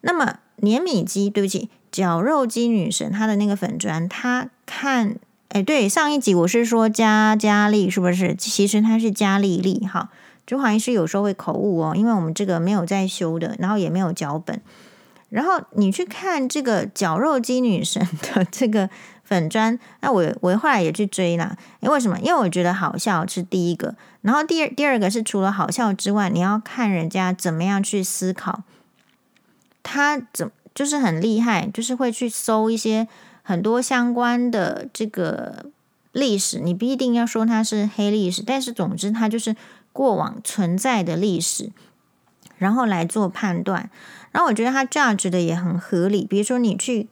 [0.00, 1.68] 那么碾米机，对不起。
[1.90, 5.16] 绞肉机女神，她的那个粉砖，她看，
[5.52, 8.34] 哎，对，上一集我是说加加利，是不是？
[8.34, 10.08] 其实她是加利利，哈。
[10.46, 14.60] 就好像是有时候会口误哦，因为我们这个没有在修的，然后也没有脚本。
[15.28, 18.88] 然后你去看这个绞肉机女神的 这个
[19.24, 22.18] 粉砖，那我我后来也去追啦，因为什么？
[22.20, 28.62] 因为我觉得好笑是第一个，然后第二第二个是除了好笑之外，你要看人家怎么样去思考，
[29.82, 30.50] 他怎。
[30.74, 33.06] 就是很厉害，就是会去搜一些
[33.42, 35.66] 很多相关的这个
[36.12, 36.58] 历史。
[36.58, 39.54] 你不一定要说它是黑历史，但是总之它就是
[39.92, 41.70] 过往存在的历史，
[42.58, 43.90] 然后来做判断。
[44.30, 46.24] 然后我觉得它 judge 的也很合理。
[46.24, 47.08] 比如说你去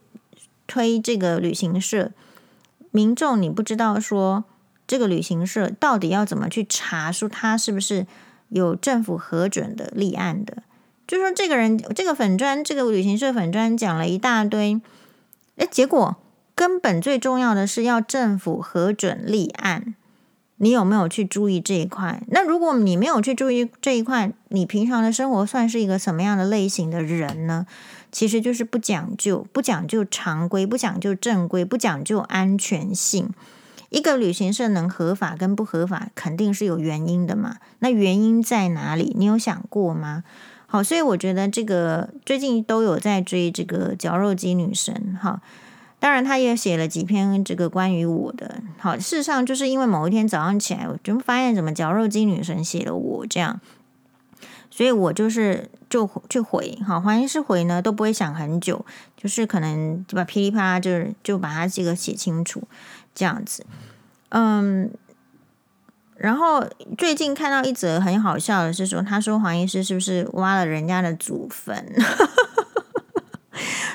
[0.65, 2.11] 推这个旅行社，
[2.91, 4.43] 民众你不知道说
[4.87, 8.07] 这个旅行社到底要怎么去查出它是不是
[8.49, 10.63] 有政府核准的立案的。
[11.07, 14.79] 就说这个人，这个粉专，这个旅行社粉专讲了一大堆，
[15.57, 16.15] 诶，结果
[16.61, 19.95] 根本最重要的是要政府核准立案，
[20.57, 22.21] 你有没有去注意这一块？
[22.27, 27.65] 那如果你没有去注意这一块，你平常的生活算是一个什么样的类型的人呢？
[28.11, 33.31] 其实就是不讲究，不讲究常规，不讲究正规，不讲究安全性。
[33.89, 37.55] 一个旅行社能合法跟不合法，肯定是有原因的嘛？
[37.79, 39.15] 那原因在哪里？
[39.17, 40.23] 你有想过吗？
[40.67, 45.41] 好，所以我觉得这个最近都有在追这个绞肉机女神，哈，
[46.01, 48.59] 当然他也写了几篇这个关于我的。
[48.79, 53.61] 好，事实上就是因为某一天早上起来，我就发现怎么绞肉机女神写了我这样，
[54.71, 58.83] 所以我就是就去回，好，反正是回呢都不会想很久，
[59.15, 62.63] 就是可能就把噼里啪啦就是就把它这个写清楚
[63.13, 63.63] 这样子，
[64.29, 64.89] 嗯。
[66.17, 66.63] 然后
[66.99, 71.83] 最近看到一则很好笑的是说，他说黄医师是不是挖了人家的祖坟？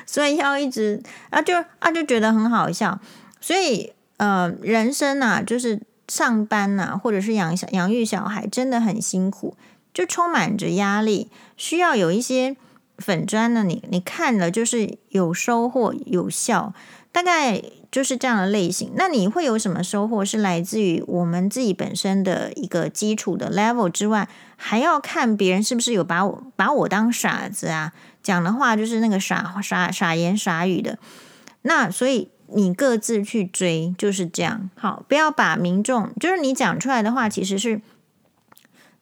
[0.07, 2.99] 所以要一直啊就啊就觉得很好笑。
[3.41, 9.57] 所以呃，人生啊，就是上班啊，或者是养小养育小孩，真的很辛苦，
[9.93, 12.57] 就充满着压力，需要有一些
[12.99, 16.73] 粉砖呢，你你看了就是有收获有效。
[17.17, 18.93] 大概就是这样的类型。
[18.95, 20.23] 那你会有什么收获？
[20.23, 27.95] 是来自于我们自己本身的一个基础的 level 之外，还要看别人是不是有把我把我当傻子啊？
[28.23, 30.99] 讲的话就是那个傻傻傻言傻语的。
[31.63, 34.69] 那所以你各自去追就是这样。
[34.75, 37.81] 好，不要把民众就是你讲出来的话，其实是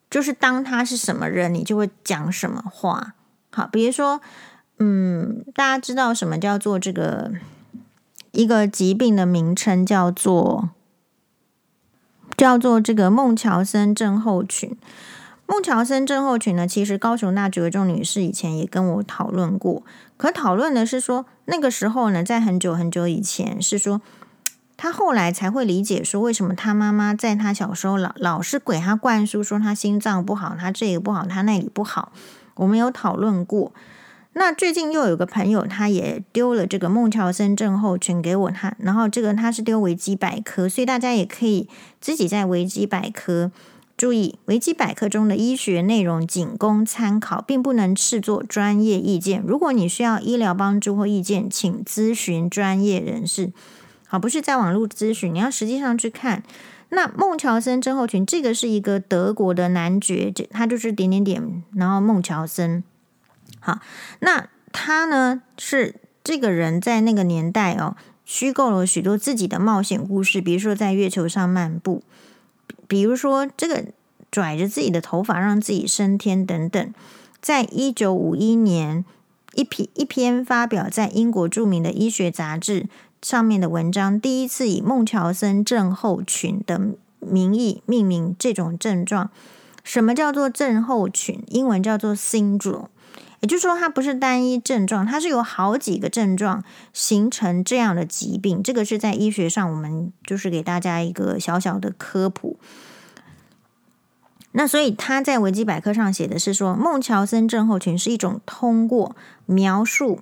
[0.08, 3.14] 就是当他是什么人，你就会讲什么话。
[3.50, 4.20] 好，比如说，
[4.78, 7.32] 嗯，大家知道什么叫做这个？
[8.34, 10.70] 一个疾病的名称叫做
[12.36, 14.76] 叫做这个孟乔森症候群。
[15.46, 19.82] 孟乔森症候群呢，其实高雄大竹的这种女士以前也跟我讨论过，
[20.16, 24.00] 可讨论的是说那个时候呢，在很久很久以前是说，
[24.76, 32.10] 她后来才会理解说为什么她妈妈在她小时候老老是给她灌输说她心脏不好，她这个不好，她那里不好。
[32.56, 33.72] 我们有讨论过。
[34.36, 41.68] 那最近又有个朋友，他也丢了这个孟乔森症候群给我看，然后这个他是丢维基百科，所以大家也可以
[42.00, 43.52] 自己在维基百科
[43.96, 49.40] 注意，维基百科中的医学内容仅供参考，并不能视作专业意见。
[49.46, 53.52] 如果你需要医疗帮助或意见，请咨询专业人士。
[54.08, 56.42] 好，不是在网络咨询，你要实际上去看。
[56.88, 62.82] 那孟乔森症候群这个是一个德国的男爵，他就是点点点，然后孟乔森。
[63.64, 63.80] 好，
[64.20, 67.96] 那他呢是这个人在那个年代哦，
[68.26, 72.02] 虚构了许多自己的冒险故事，比如说在月球上漫步，
[72.86, 73.86] 比如说这个
[74.30, 76.94] 拽着自己的头发让自己升天等等。
[77.40, 79.02] 在一九五一年，
[79.54, 82.86] 一篇一篇发表在英国著名的医学杂志
[83.22, 86.78] 上面的文章，第一次以孟乔森症候群的
[87.20, 89.30] 名义命名这种症状。
[89.82, 91.42] 什么叫做症候群？
[91.48, 92.88] 英文叫做 syndrome。
[93.44, 96.64] 也就是说，它不是单一症状，它是有好几个症状
[96.94, 98.62] 形成这样的疾病。
[98.62, 102.58] 这个是在医学上，我们就是给大家一个小小的科普。
[104.52, 109.14] 那所以他在维基百科上写的是说，孟乔森症候群是一种通过
[109.44, 110.20] 描述、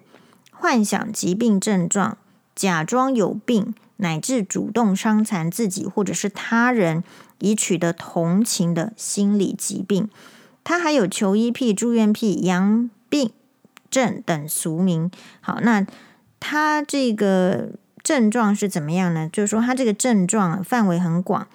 [0.51, 2.19] 幻想疾病症状、
[2.57, 7.05] 假装有病，乃至主动伤残自己或者是他人，
[7.39, 10.11] 以取得同情的心理疾病。
[10.65, 13.31] 他还有求医癖、住院癖、阳病
[13.91, 15.11] 症等俗名。
[15.43, 15.87] 好，那
[16.41, 19.29] 他这个症状是怎么样呢？
[19.31, 21.47] 就是说，他这个症状范围很广。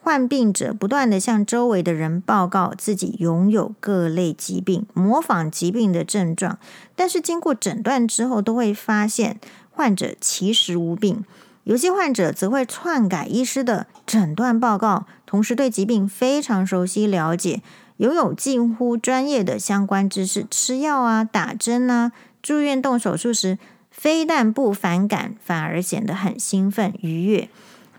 [0.00, 6.58] 患病者不断地向周围的人报告自己拥有各类疾病，模仿疾病的症状，
[6.94, 9.38] 但是经过诊断之后，都会发现
[9.70, 11.24] 患者其实无病。
[11.64, 17.60] 有些患者则会篡改医师的诊断报告，同时对疾病非常熟悉了解，
[17.98, 20.46] 拥有近乎专业的相关知识。
[20.50, 23.58] 吃药啊、打针啊、住院动手术时，
[23.90, 27.48] 非但不反感，反而显得很兴奋愉悦。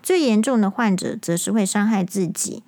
[0.02, 2.62] 最严重的患者则是会伤害自己。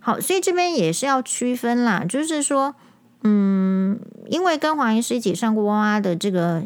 [0.00, 2.74] 好，所以这边也是要区分啦，就是说，
[3.22, 6.64] 嗯，因为跟黄医师一起上过哇哇的这个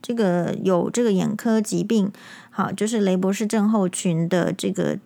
[0.00, 2.12] 这个有这个眼科疾病，
[2.50, 4.98] 好，就是雷博士症候群的这个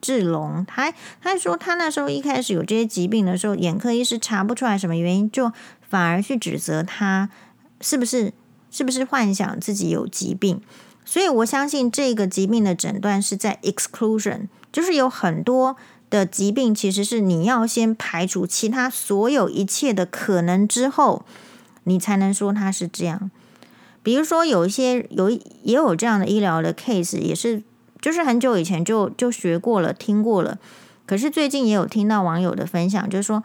[0.00, 5.52] 志龙，他他说他那时候一开始有这些疾病的时候，眼科医师查不出来什么原因，就
[5.88, 7.30] 反而去指责他
[7.80, 8.32] 是不是
[8.70, 10.60] 是不是幻想自己有疾病。
[11.04, 15.76] 所以我相信这个疾病的诊断是在 exclusion，就是有很多
[16.10, 21.24] 的疾病其实是你要先排除其他所有一切的可能之后，
[21.84, 23.30] 你才能说它是这样。
[24.02, 27.62] 比如说有一些有也有这样的医疗的 case，也是
[28.00, 30.58] 就是很久以前就就学过了听过了，
[31.06, 33.42] 可是最近也有听到网友的分享，就是说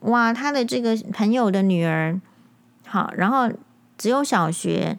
[0.00, 2.20] 哇，他的这个朋友的女儿
[2.86, 3.50] 好，然后
[3.96, 4.98] 只有小学。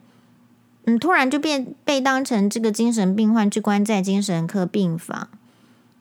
[0.85, 5.27] 嗯，突然就变被当成这个精神病患去关在精神科病房，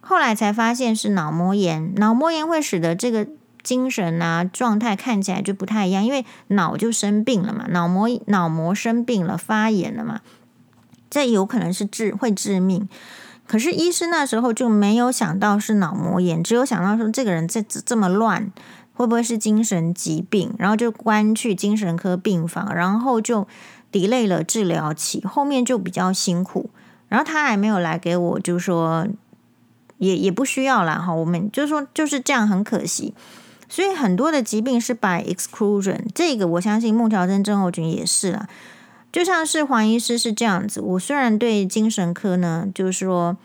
[0.00, 1.92] 后来才发现是脑膜炎。
[1.96, 3.28] 脑膜炎会使得这个
[3.62, 10.22] 精神啊状态看起来就不太一样，因为脑就生病了嘛，脑膜脑膜生病了，发炎了嘛，
[11.10, 12.88] 这有可能是致会致命。
[13.46, 18.50] 可是医师那时候就没有想到是脑膜炎，只有想到说这个人这这么乱，
[18.94, 20.54] 会不会是精神疾病？
[20.56, 23.46] 然后就关去精神科病房，然后就。
[23.92, 26.70] delay 了治疗期，后面就比较辛苦。
[27.08, 29.04] 然后他还没有来给我，就说
[29.98, 30.94] 也也不需要啦。
[30.94, 31.12] 哈。
[31.12, 33.12] 我们就说就是这样，很可惜。
[33.68, 38.48] 所以很多的疾病是 by exclusion，这个我相信孟乔森症候群也是啦。
[39.12, 40.80] 就像是黄医师是这样子。
[40.80, 43.36] 我虽然对精神科呢，就是说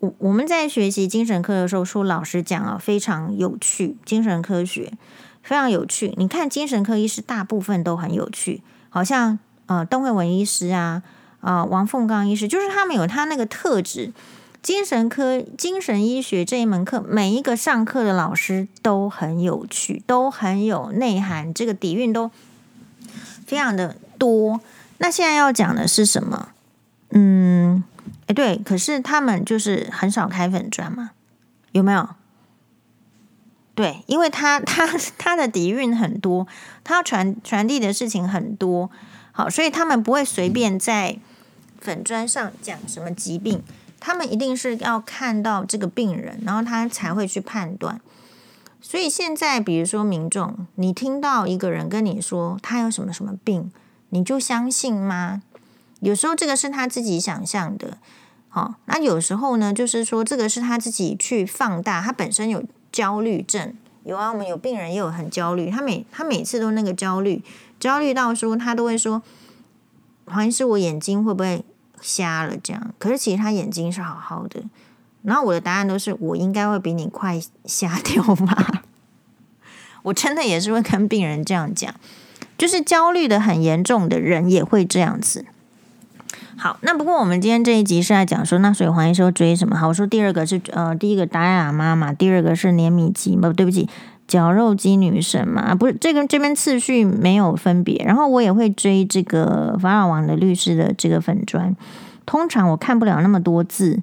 [0.00, 4.92] 我我们在学习精神科的时候，说老实讲啊，非常有趣，精神科学
[5.42, 6.14] 非常有趣。
[6.16, 9.38] 你看精神科医师大部分都很有趣，好像。
[9.66, 11.00] 呃，邓惠文医师啊，
[11.42, 14.12] 啊、王凤刚医师，就是他们有他那个特质。
[14.60, 22.32] 精神科、精神医学这一门课，每一个上课的老师都很有趣，都很有内涵，这个底蕴都
[23.46, 24.60] 非常的多。
[25.02, 26.50] 那现在要讲的是什么？
[27.10, 27.82] 嗯，
[28.26, 31.12] 哎，对，可是他们就是很少开粉砖嘛，
[31.72, 32.08] 有没有？
[33.74, 34.86] 对，因为他 他
[35.16, 36.46] 他的底蕴很多，
[36.84, 38.90] 他要传传递的事情很多。
[39.32, 41.18] 好，所以他们不会随便在
[41.80, 43.62] 粉砖上讲什么疾病，
[43.98, 47.98] 他们一定是要看到这个病人，然后他才会去判断。
[48.82, 53.72] 所以现在，比如说民众，你听到一个人跟你说他有什么什么病，
[54.10, 55.42] 你就相信吗？
[56.00, 57.98] 有时候这个是他自己想象的，
[58.48, 67.42] 好，那有时候呢，就是说这个是他自己去放大，他本身有焦虑症，有啊，我们有病人也有很焦虑，他每他每次都那个焦虑。
[67.78, 69.22] 焦虑到说，他都会说，
[70.26, 71.64] 好像是我眼睛会不会
[72.00, 72.94] 瞎了这样？
[72.98, 74.62] 可是其实他眼睛是好好的。
[75.22, 78.84] 然后我的答案都是，我应该会比你快瞎掉吧？
[80.04, 81.94] 我真的也是会跟病人这样讲，
[82.60, 85.46] 就是焦虑的很严重的人也会这样子。
[86.58, 89.74] 好，那不过我们今天这一集是在讲说，那所以黄医师追什么？
[89.74, 93.88] 好，我说第二个是呃，第一个达雅妈妈，第二个是碾米机嘛，对不起。
[94.28, 98.04] 绞肉机女神嘛，不是这个这边次序没有分别。
[98.04, 101.74] 然后我也会追这个法老王的律师的这个粉专，
[102.26, 103.98] 通常我看不了那么多字，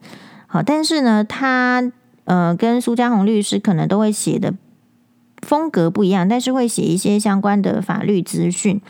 [0.47, 1.89] 好，但是呢，他
[2.25, 4.53] 呃跟苏嘉红律师可能都会写的
[5.47, 8.81] 风格不一样，但是会写一些相关的法律资讯。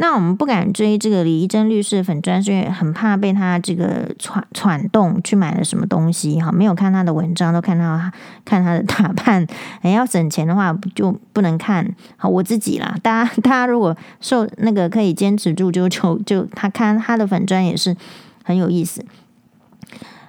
[0.00, 6.50] 那我们不敢追这个李怡贞律师的粉砖，是因为很怕被他这个传传动去买了什么东西哈。
[6.50, 7.96] 没有看他的文章，都看到
[8.44, 9.46] 看他的打扮。
[9.82, 11.88] 哎，要省钱的话，就不能看。
[12.16, 17.96] 好，我自己啦，大家大家如果受那个可以坚持住就，就就他看他的粉砖也是
[18.44, 19.04] 很有意思。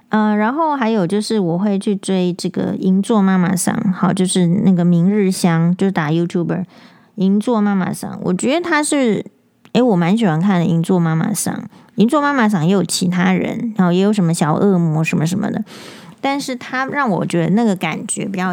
[0.10, 6.64] 嗯、然后还有就是我会去追这个银座妈妈桑，好，就是那个明日香，就是打 YouTuber
[7.16, 9.24] 银座妈妈桑，我觉得他是，
[9.74, 15.64] 诶，我蛮喜欢看的银座妈妈桑，银座妈妈桑也有其他人，然后也有什么小恶魔什么什么的，
[16.20, 18.52] 但是他让我觉得那个感觉比较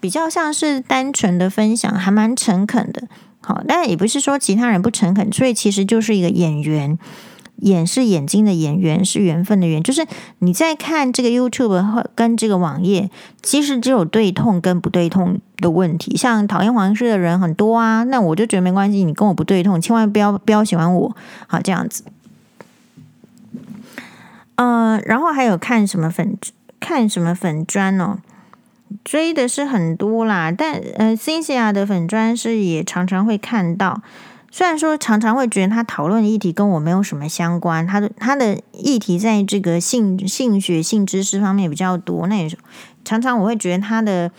[0.00, 3.08] 比较像是单纯的分享，还蛮诚恳的，
[3.40, 6.98] 好，但也不是说其他人不诚恳，所以其实就是一个演员。
[7.56, 10.06] 眼是眼睛的眼，缘是缘分的缘，就是
[10.40, 13.10] 你在看这个 YouTube 跟这个网页，
[13.42, 16.16] 其实只有对痛跟不对痛的问题。
[16.16, 22.04] 像讨厌黄医师的人很多啊，那我就觉得没关系，你跟我不对痛，千万不要不要喜欢我，好这样子。
[24.56, 26.36] 嗯、然后还有看什么粉
[26.80, 28.18] 看什么粉专哦，
[29.04, 34.02] 追的是很多啦，但呃，Cynthia 的粉专是也常常会看到。
[34.56, 42.56] 虽然说常常会觉得他讨论的议题跟我没有什么相关，他的他的议题在这个性性学性知识方面比较多，那也
[43.04, 44.30] 常常我会觉得他的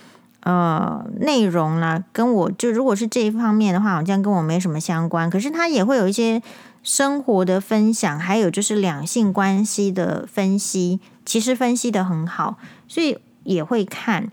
[0.44, 5.30] 呃内容啦，跟我就如果是这一方面的话，好像跟我没什么相关。
[5.30, 6.42] 可是他也会有一些
[6.82, 12.58] 生活的分享，还有就是两性关系的分析，其实分析得很好，
[12.88, 14.32] 所以也会看。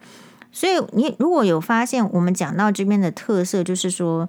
[0.53, 4.29] 所以你如果有发现，我们讲到这边的特色，就是说。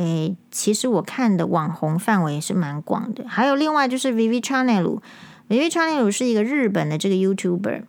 [0.00, 7.82] 诶，其实我看的网红范围是蛮广的，还有另外就是 Vivi Channel，Vivi Channel 是一个日本的这个 YouTuber，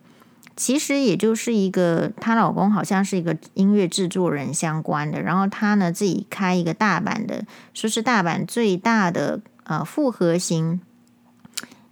[0.54, 10.82] 其实也就是一个她老公好像是一个音乐制作人相关的，然后她呢自己开一个大阪的，说是大阪最大的呃复合型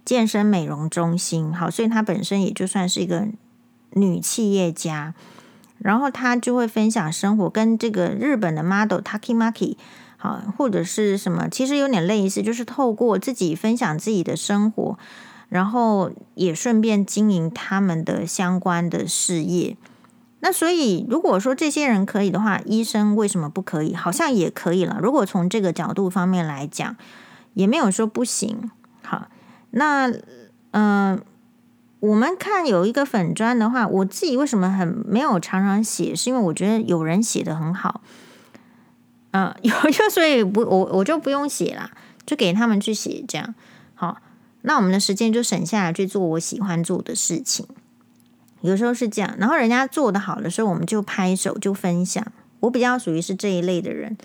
[0.05, 3.25] 健身美容中心，好，所以她本身也就算是一个
[3.93, 5.15] 女企业家，
[5.79, 9.77] 然后她就会分享生活，跟这个日本的 model Taki Maki。
[10.21, 14.99] 好，或者是什么，其实有点类似，就是透过自己分享自己的生活，
[15.49, 19.75] 然后也顺便经营他们的相关的事业。
[20.41, 23.95] 那所以，如果说这些人可以的话，医生为什么不可以？
[23.95, 24.99] 好像也可以了。
[25.01, 26.95] 如果从这个角度方面来讲，
[27.55, 28.69] 也没有说不行。
[29.01, 29.27] 好，
[29.71, 30.13] 那
[30.69, 31.19] 嗯、
[31.99, 38.01] 我们看有一个粉专的话，我自己为什么很没有常常写，是因为我觉得有人写得很好。
[39.31, 41.89] 嗯， 有就所以不我我就不用写啦，
[42.25, 43.55] 就给他们去写这样
[43.95, 44.17] 好，
[44.61, 47.65] 那我们的时间就省下来去做我喜欢做的事情。
[48.61, 52.25] 有时候是这样，然后人家做得好的时候，我们就拍手就分享。
[52.59, 54.15] 我比较属于是这一类的人，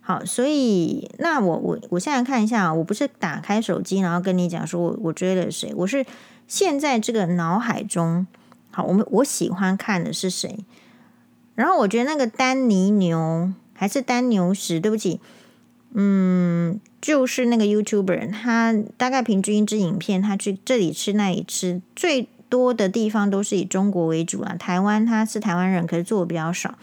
[0.00, 6.06] 好，所以那我我我现在看一下，我不是打开手机然后跟你讲说我我追了谁，我是
[6.46, 8.26] 现在这个脑海中
[8.70, 10.64] 好，我们我喜欢看的是谁，
[11.54, 13.52] 然后我觉得那个丹尼牛。
[13.82, 15.18] 还是丹牛石，对不起，
[15.92, 24.54] 嗯，就是那个 YouTuber，他大概平均一支影片，他去这里吃那里吃，最多的地方都是以中国为主啊。
[24.54, 26.78] 台湾他是台湾人，可是做的比较少，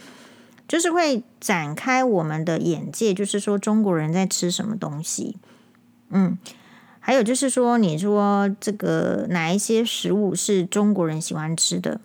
[0.67, 5.37] 就是会展开我们的眼界，就是说中国人在吃什么东西，
[6.09, 6.37] 嗯，
[6.99, 12.01] 还有就是说，你说这个哪一些食物是中国人喜欢吃的，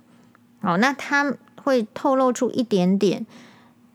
[0.61, 1.35] 哦，那他
[1.65, 3.27] 会透露出一点点。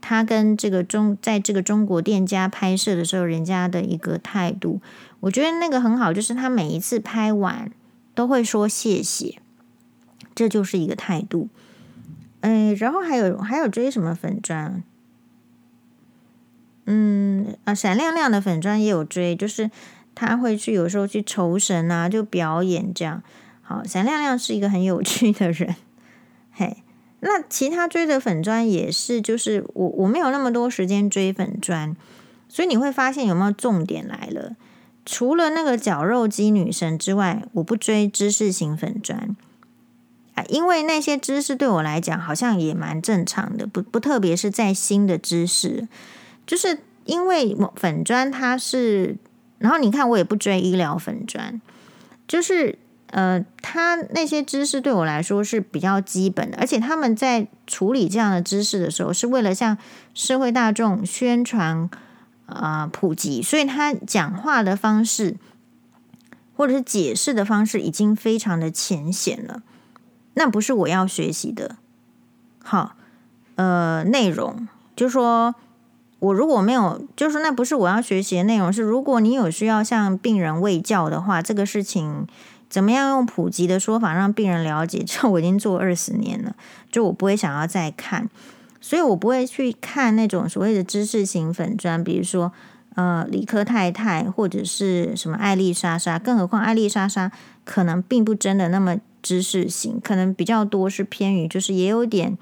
[0.02, 4.82] 他跟这个中，在这个中国店家拍摄的时候，人家的一个态度，
[5.20, 7.72] 我觉得那个很好，就是他每一次拍完
[8.16, 9.39] 都会说谢谢，
[10.34, 11.50] 这就是一个态度。
[12.41, 14.82] 嗯，然后还有还有追什么粉砖？
[16.86, 19.70] 嗯啊，闪亮亮的粉砖也有追，就是
[20.16, 23.22] 他会去有时候去酬神啊，就表演这样。
[23.62, 25.76] 好，闪亮亮是一个很有趣的人，
[27.22, 31.95] 那其他追的粉砖也是，就是我我没有那么多时间追粉砖，
[32.47, 34.55] 所以你会发现有没有重点来了？
[35.05, 39.36] 除了那个绞肉机女神之外，我不追知识型粉砖
[40.36, 45.88] 啊，因为那些知识对我来讲好像也蛮正常的，不不特别是在新的知识，
[46.47, 49.17] 就是因为粉砖它是，
[49.57, 51.59] 然后你看我也不追医疗粉砖，
[52.26, 52.78] 就是。
[53.12, 59.76] 呃，他那些知识对我来说是比较基本的，而且他们在处理这样的知识的时候，是为了向
[60.14, 61.89] 社会大众宣传
[62.45, 65.38] 啊、呃、普及，所以他讲话的方式
[66.55, 69.64] 或者是解释的方式已经非常的浅显了，
[70.36, 71.78] 那不是我要学习的。
[72.64, 72.95] 好，
[73.55, 75.55] 呃，内容就说
[76.20, 82.28] 我如果没有，就是那不是我要学习的内容，是如果你有需要向病人喂教的话，这个事情。
[82.70, 85.03] 怎么样用普及的说法让病人了解？
[85.03, 86.55] 这我已经做二十年了，
[86.91, 88.30] 就我不会想要再看，
[88.80, 92.51] 所以我不会去看那种所谓的知识型粉专，比如说
[92.93, 97.32] 呃理科太太或者是什么艾丽莎莎，更何况艾丽莎莎
[97.65, 102.38] 可能并不真的那么知识型，可能比较多是偏于，就是也有点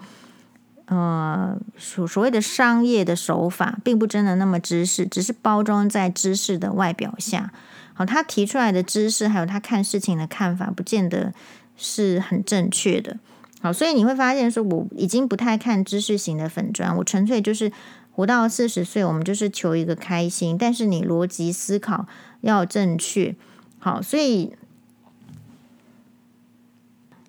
[0.88, 7.54] 呃所所谓的商业的手法，并不真的那么知识，只是包装在知识的外表下。
[7.98, 11.34] 好，他提出来的知识，还有他看事情的看法，不见得
[11.76, 13.18] 是很正确的。
[13.60, 17.72] 好，所以你会发现说，我已经不太看知识型的粉砖，我纯粹就是
[18.12, 20.56] 活到四十岁，我们就是求一个开心。
[20.56, 22.06] 但是你逻辑思考
[22.42, 23.36] 要正确。
[23.80, 24.54] 好，所以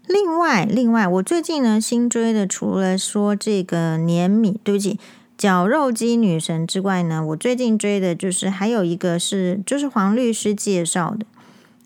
[0.06, 4.98] 另外另外，我最近呢新追的，除了说这个年米，对不起，
[5.38, 11.24] 绞肉机女神之外呢，我最近追的就是还有一个是，就是黄律师介绍的。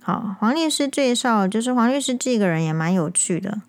[0.00, 3.60] 好，黄律师介绍，就是黄律师这个人也蛮有趣的。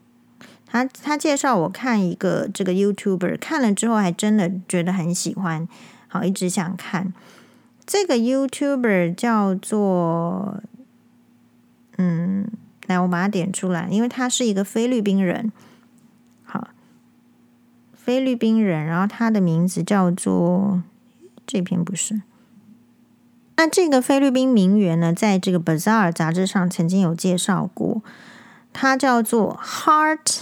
[0.66, 5.68] 他他介绍我看一个这个 YouTuber，看了之后还真的觉得很喜欢，
[6.08, 7.14] 好，一直想看。
[7.86, 10.64] 这个 YouTuber 叫做，
[11.98, 12.48] 嗯，
[12.88, 15.52] 来我把它点出来，因为他是一个菲律宾人，
[18.04, 20.84] 菲律宾人，然后他的名字叫做，
[21.48, 22.22] 这篇不是。
[23.56, 28.02] 那这个菲律宾名媛呢，在这个 Bazaar 杂志上曾经有介绍过，
[28.74, 30.40] 他叫做 Heart。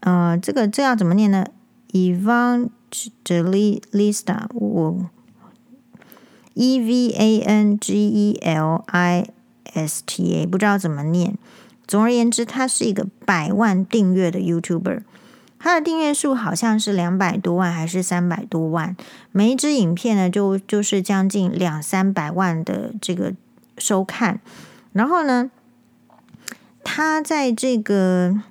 [0.00, 1.44] 呃，这个这要怎么念呢
[1.92, 5.10] ？Evangelista，我
[6.54, 9.26] E V A N G E L I
[9.74, 11.36] S T A，不知道怎么念。
[11.86, 15.02] 总而言之，他是一个百万订阅的 YouTuber，
[15.60, 18.96] 他的订阅数好像是两百多万还是三百多万，
[19.30, 23.34] 每一支影片呢就就是将近两三百万的这个
[23.78, 24.40] 收看。
[24.92, 25.52] 然后呢，
[26.82, 28.42] 他在这个。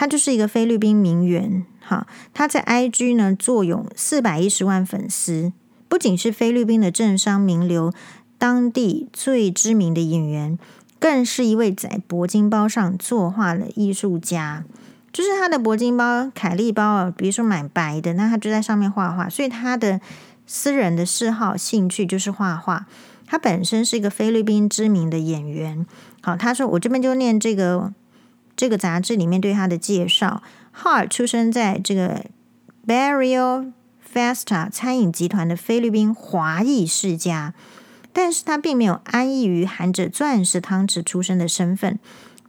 [0.00, 5.52] 他就是一个菲律宾名媛，哈，他在 IG 呢坐拥四百一十万粉丝，
[5.88, 7.92] 不仅是菲律宾的政商名流，
[8.38, 10.56] 当地最知名的演员，
[11.00, 14.62] 更是一位在铂金包上作画的艺术家。
[15.12, 19.28] 就是他的铂金包、凯利包啊，比如说买白的，那他就在上面画画。
[19.28, 20.00] 所以他的
[20.46, 22.86] 私人的嗜好、兴趣就是画画。
[23.26, 25.86] 他本身是一个菲律宾知名的演员。
[26.22, 27.92] 好，他说我这边就念这个。
[28.56, 30.42] 这个杂志里面对他的介绍
[30.72, 32.24] 哈尔出生在这个
[32.84, 33.72] Barrio
[34.12, 37.54] Festa 餐饮集团的菲律宾华裔世家，
[38.12, 42.00] 但是他并没有安逸于含着钻石汤匙出生的身份，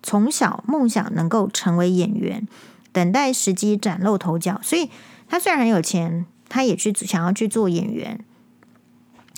[0.02, 2.48] 从小梦想能够成为演员，
[2.92, 4.60] 等待时机崭露头角。
[4.64, 4.90] 所以
[5.28, 8.24] 他虽然很有钱，他也去想要去做演员。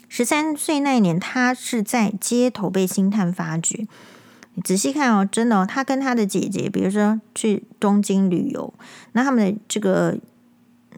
[0.08, 3.88] 十三岁那一年，他是在街头被星探发掘。
[4.56, 8.74] 你仔细看哦，真的哦，他跟他的姐姐，比如说去东京旅游，
[9.14, 10.18] 那他们的这个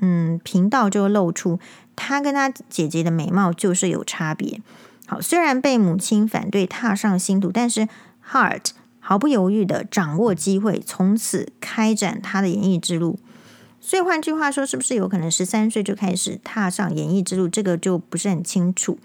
[0.02, 1.60] 嗯频道就露出
[1.96, 4.60] 他跟他姐姐的美貌就是有差别。
[5.06, 7.88] 好，虽然被母亲反对踏上星途，但是
[8.32, 8.70] Heart
[9.06, 13.20] 毫不犹豫的掌握机会，从此开展他的演艺之路。
[13.82, 17.50] 所以换句话说，是不是有可能十三岁就开始踏上演艺之路？
[17.50, 18.98] 这个就不是很清楚。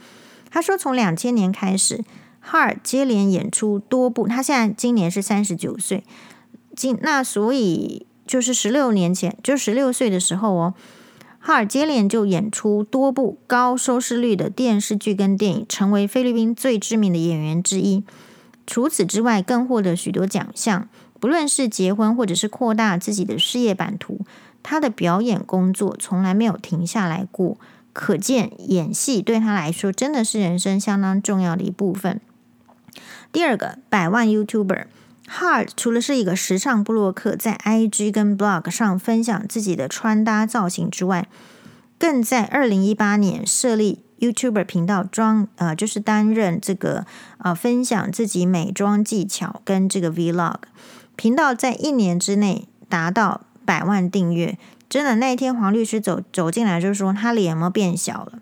[0.50, 2.04] 他说，从两千年开始。
[2.40, 6.02] 哈尔接连演出多部，他现在今年是三十九岁，
[6.74, 10.74] 今那所以就是十六年前，就十六岁的时候哦，
[11.40, 18.02] 哈尔接连就演出多部高收视率的电视剧跟电影，成为菲律宾最知名的演员之一。
[18.70, 20.88] 除此之外，更获得许多奖项，
[21.18, 24.20] 不论是结婚或者是扩大自己的事业版图，
[24.62, 27.56] 他的表演工作从来没有停下来过。
[27.94, 32.20] 可见演戏对他来说真的是人生相当重要的一部分。
[33.32, 34.84] 第二个百万 YouTuber
[35.26, 41.26] Hart 除了是一个时尚部落客，在 IG 跟 Blog 上分享自己的穿搭造型之外，
[41.98, 47.06] 更在二零一八年设立 YouTuber 频道，装呃就是担任这个
[47.38, 50.56] 呃分享自己美妆技巧跟这个 Vlog
[51.16, 54.58] 频道，在一年之内达到百万订阅。
[54.88, 58.40] 真的，那一天黄律师走走进来就说他脸有没有变小了？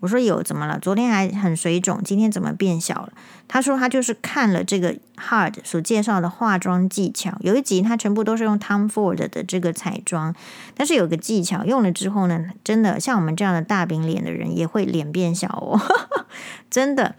[0.00, 0.78] 我说有，怎么了？
[0.78, 3.12] 昨天还很水肿，今天怎么变小了？
[3.48, 10.34] 他说他就是看了这个 Hard 所介绍的化妆技巧，有一集他全部都是用 Tom Ford 的这个彩妆，
[10.74, 15.80] 但是有个技巧用了之后呢，真的像我们这样的大饼脸的人也会脸变小哦，
[16.70, 17.14] 真的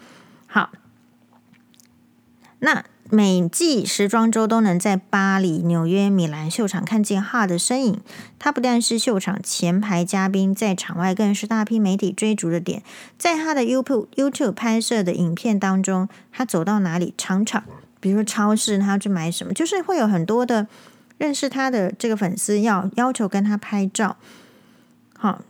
[0.48, 0.70] 好。
[2.60, 2.84] 那。
[3.12, 8.02] 每季时装周都能在巴黎、纽约、米兰秀场看见哈的身影。
[8.38, 12.84] 他不但是秀场前排嘉宾，在场外更是大批媒体追逐的点。
[13.18, 17.64] 在他的 YouTube YouTube 拍摄的影片当中，他走到哪里，场场，
[18.00, 20.68] 比如说超市，他要去买什么，就是会有很多的
[21.18, 24.18] 认识他的这个粉丝要要求跟他拍照。
[25.18, 25.42] 好，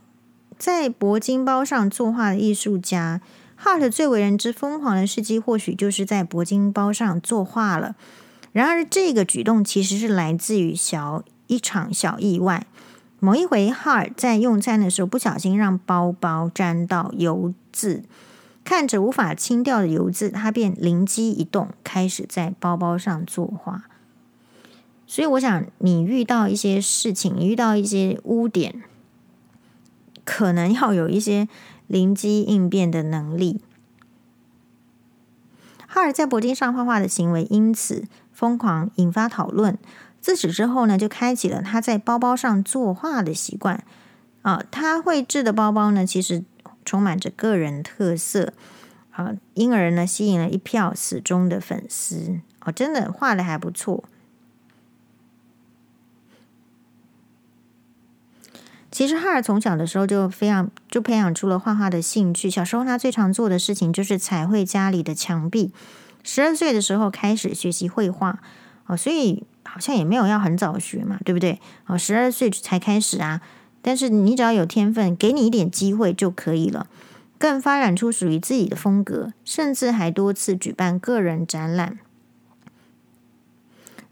[0.57, 3.19] 在铂金包上作画的艺术家。
[3.61, 7.95] Hart 最为人知疯狂的事迹，或许就是在铂金包上作画了。
[8.51, 12.65] 然而，这个举动其实是来自于小一场小意外。
[13.19, 18.03] 某一回，哈尔在用餐的时候不小心让包包沾到油渍，
[18.63, 23.83] 看着无法清掉的油渍，他便灵机一动，开始在包包上作画。
[25.05, 28.83] 所以，我想你遇到一些事情，遇到一些污点，
[30.23, 31.49] 可能要有一些
[31.89, 33.59] 灵机应变的能力。
[35.85, 39.77] 哈尔在铂金上画画的行为因此疯狂引发讨论。
[40.21, 43.83] 自此之后呢，就开启了他在包包上作画的习惯。
[44.43, 46.43] 啊，他绘制的包包呢，其实
[46.85, 48.53] 充满着个人特色。
[49.11, 52.39] 啊，因而呢，吸引了一票死忠的粉丝。
[52.61, 54.03] 哦，真的画的还不错。
[58.99, 62.49] 其实哈尔从小的时候就非常就培养出了画画的兴趣。
[62.49, 65.71] 小时候他最常做的事情就是彩绘家里的墙壁。
[66.21, 68.39] 十二岁的时候开始学习绘画。
[68.87, 71.61] 哦，所以好像也没有要很早学嘛，对不对？
[71.85, 73.39] 哦，十二岁才开始啊。
[73.81, 76.87] 但是你只要有天分，给你一点机会就可以了。
[77.37, 81.99] 更发展出属于自己的风格，甚至还多次举办个人展览。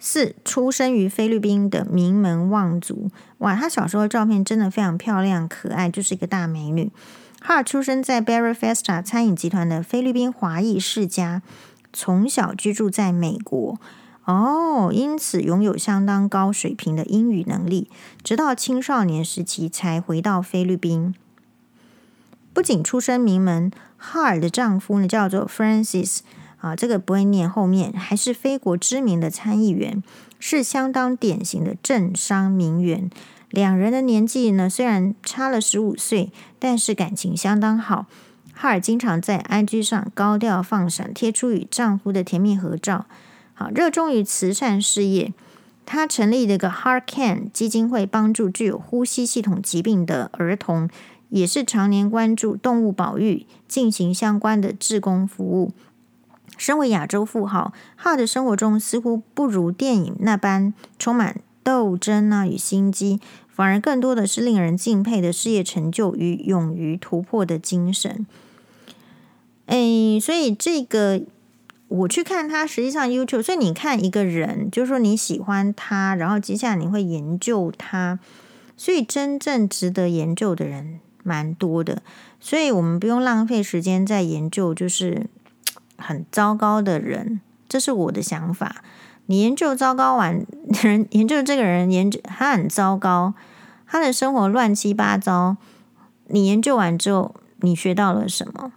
[0.10, 6.90] 四，出生于菲律宾的名门望族，哇，她小时候的照片真的非常漂亮可爱，就是一个大美女。
[7.42, 11.42] 哈尔出生在 Barry Festa 餐饮集团的菲律宾华裔世家，
[11.92, 13.78] 从小居住在美国。
[14.24, 17.90] 哦，因此拥有相当高水平的英语能力，
[18.24, 21.14] 直到青少年时期才回到菲律宾。
[22.54, 26.20] 不仅出身名门，哈尔的丈夫呢叫做 Francis
[26.60, 30.02] 啊，这个不会念，后面还是非国知名的参议员，
[30.40, 33.10] 是相当典型的政商名媛。
[33.50, 38.08] 两人的年纪呢虽然差了十五岁，但是感情相当好。
[38.54, 43.06] 哈尔经常在 IG 上高调放闪，贴出与丈夫的甜蜜合照。
[43.54, 45.32] 好，热衷于慈善事业，
[45.86, 50.90] 他成立了一个 HeartCan 基金会，帮助具有呼吸系统疾病的儿童，
[51.30, 55.72] 也是常年关注动物保育，进行相关的志工服务。
[56.58, 68.26] 身为亚洲富豪，哈的生活中似乎不如电影那般充满斗争啊与心机，反而更多的是令人敬佩的事业成就与勇于突破的精神。
[69.68, 71.22] 诶，所以这个。
[71.90, 78.20] 我去看他，实际上 YouTube，所以你看一个人，就是说你喜欢他，然后接下来你会研究他，
[78.76, 82.02] 所以真正值得研究的人蛮多的，
[82.42, 85.28] 所以我们不用浪费时间在研究就是
[85.98, 88.78] 很糟糕的人，这是我的想法。
[89.26, 90.46] 你研究糟糕完
[90.84, 93.34] 人，研究这个人研究他很糟糕，
[93.86, 95.58] 他的生活乱七八糟，
[96.28, 98.72] 你研究完之后，你学到了什么？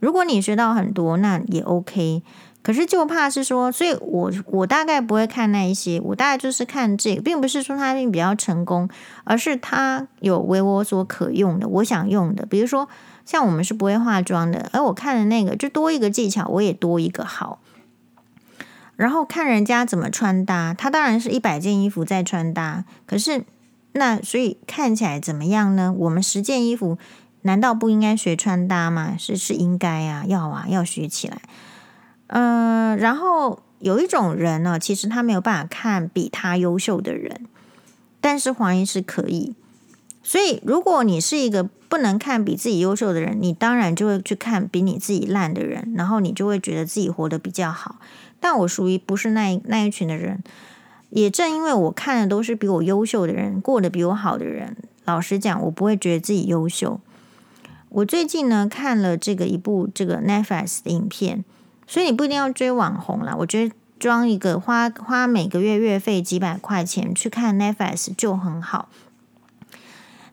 [0.00, 2.22] 如果你学到很多，那也 OK。
[2.62, 8.88] 可是就怕是说，所以我我大概不会看那一些，我大概就是看这个，并不是说他比较成功，
[9.22, 12.44] 而是他有为我所可用的，我想用的。
[12.44, 12.88] 比如说，
[13.26, 17.58] 像我们是不会化妆的，而我看的那个就多一个技巧，我也多一个好。
[18.96, 23.44] 然后看人家怎么穿搭，他当然是一百件衣服在穿搭，可是
[23.92, 25.92] 那所以看起来怎么样呢？
[25.94, 26.96] 我们十件衣服。
[27.42, 29.14] 难道不应该学穿搭吗？
[29.16, 31.40] 是是应该啊，要啊，要学起来。
[32.26, 37.46] 嗯、然后有一种人呢，其实他没有办法看比他优秀的人，
[38.20, 39.54] 但是黄医师可以。
[40.28, 48.00] 所以，如果你是一个不能看比自己优秀的人，你当然就会去看比你自己烂的人，然后你就会觉得自己活得比较好。
[48.40, 50.42] 但我属于不是那一那一群的人，
[51.10, 57.00] 也正因为我看的都是比我优秀的人，过得比我好的人，老实讲，我不会觉得自己优秀。
[57.90, 61.44] 我最近呢看了这个一部这个 Netflix 的影片，
[61.86, 63.36] 所以你不一定要追网红啦。
[63.38, 68.88] 我觉得装一个花花每个月月费几百块钱去看 Netflix 就很好。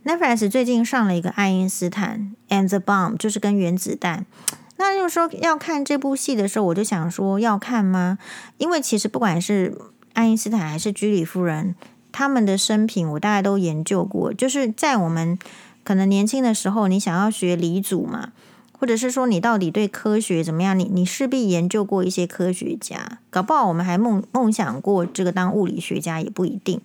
[0.05, 4.25] Netflix 最近上了一个爱因斯坦 and the bomb，就是跟原子弹。
[4.77, 8.17] 那就是说要看这部戏的时候，我就想说要看吗？
[8.57, 9.77] 因为其实不管是
[10.13, 11.75] 爱因斯坦还是居里夫人，
[12.11, 15.37] 他们的生平我大概都研究过，就是在我们。
[15.85, 18.31] 可能年轻的时候，你想要学理组嘛，
[18.71, 20.79] 或者是说你到底对科学怎么样？
[20.79, 26.79] 你你势必研究过一些科学家，搞不好我们还梦梦想过这个当物理学家也不一定。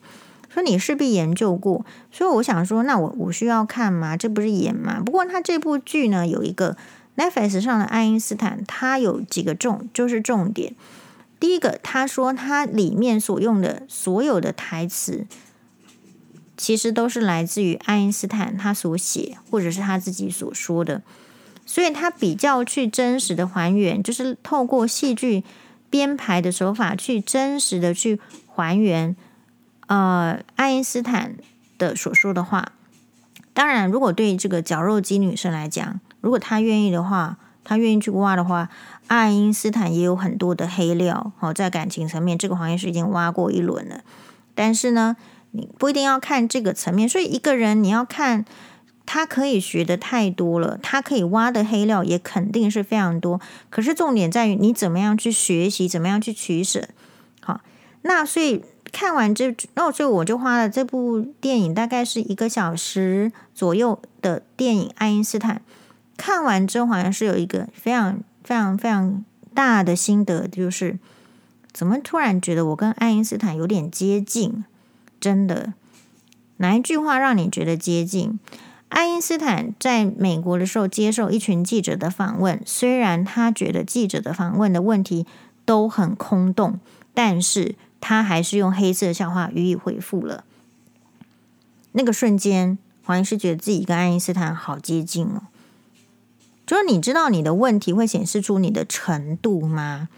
[0.49, 4.17] 说你势必研究过，所以我想说，那我我需要看吗？
[4.17, 5.01] 这不是演吗？
[5.05, 6.77] 不过他这部剧呢，有一个
[7.17, 10.75] Netflix 上的爱因斯坦，他有几个重就是重点。
[11.39, 15.27] 第一个，他说他里面所用的所有的台词。
[16.61, 21.03] 其实都是来自于爱因斯坦他所写，或者是他自己所说的，
[21.65, 25.45] 所以他比较去真实的还原，就是透过戏剧
[25.89, 28.19] 编排的手法去真实的去
[28.49, 29.15] 还原，
[29.89, 31.35] 呃，爱因斯坦
[31.77, 32.73] 的所说的话。
[33.53, 38.71] 当然，如果对这个绞肉机女生来讲，如果她愿意的话，她愿意去挖的话，
[39.09, 41.33] 爱因斯坦也有很多的黑料。
[41.39, 44.03] 好，在感情层面，这个黄医师已经挖过一轮了。
[44.55, 45.17] 但是呢，
[45.51, 47.09] 你不一定要看这个层面。
[47.09, 48.45] 所以，一个人你要看。
[49.11, 53.41] 他可以学的太多了，他可以挖的黑料也肯定是非常多。
[53.71, 56.87] 可是重点在于你怎么样去学习，怎么样去取舍。
[57.41, 57.63] 好，
[58.03, 58.63] 那所以
[58.93, 65.57] 看完这，那所以我就花了这部电影大概是一个小时左右的电影《爱因斯坦》。
[66.17, 69.25] 看完之后好像是有一个非常非常非常
[69.55, 70.99] 大的心得，就是
[71.73, 74.65] 怎么突然觉得我跟爱因斯坦有点接近？
[75.21, 75.75] 真的，
[76.57, 78.39] 哪一句话让你觉得接近？
[78.89, 85.27] 爱因斯坦在美国的时候接受一群记者的访问，虽然他觉得记者的访问的问题
[85.65, 86.81] 都很空洞，
[87.13, 90.45] 但是他还是用黑色笑话予以回复了。
[91.93, 95.43] 那个瞬间，黄医师觉得自己跟爱因斯坦好接近哦。
[96.67, 100.09] 就是你知道你的问题会显示出你的程度吗？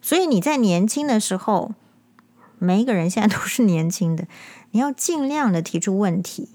[0.00, 1.72] 所以你在年轻的时候，
[2.58, 4.28] 每一个人现在都是年轻的，
[4.70, 6.48] 你要尽量的提出问题。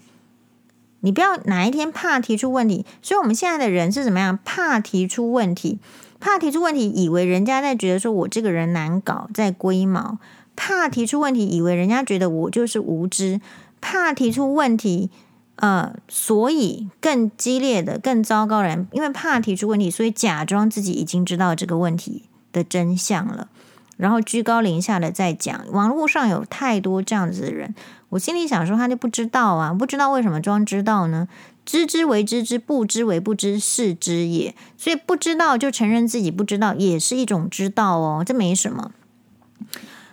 [1.02, 4.40] 你不要哪一天怕提出问题，所以我们现在的人是怎么样？
[4.46, 5.80] 怕提出问题，
[6.22, 10.20] 怕提出问题，以为人家在觉得说我这个人难搞，在龟毛；
[10.56, 13.42] 怕提出问题，以为人家觉得我就是无知；
[13.82, 15.10] 怕提出问题，
[15.56, 23.50] 呃，所以更激烈的、更糟糕人，因为怕提出问题，所以假装自己已经知道这个问题的真相了，
[23.98, 25.66] 然后居高临下的在讲。
[25.72, 27.74] 网络上有太多这样子的人。
[28.10, 31.30] 我心里想说，他就不知道啊，不知道为什么装知道呢？
[31.66, 34.56] 知之为知之，不知为不知，是知也。
[34.78, 38.92] 所以不知道就承认自己不知道，也是一种知道哦，这没什么。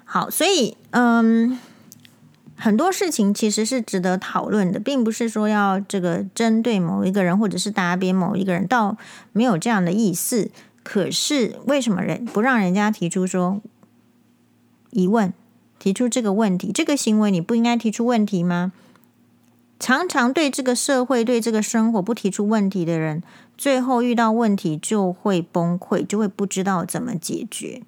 [0.05, 1.59] 好，所以嗯，
[2.57, 8.97] 很多事情其实是值得讨论的，并不是说要这个针对某一个人，或者是打扁某一个人，倒
[9.33, 10.51] 没有这样的意思。
[10.83, 13.61] 可是为什么人不让人家提出说
[14.91, 15.33] 疑问？
[15.79, 18.73] 提出这个问题，这个行为你不应该提出问题吗？
[19.79, 23.23] 常常对这个社会、对这个生活不提出问题的人，
[23.57, 27.83] 最后遇到问题就会崩溃，就会不知道怎么解决。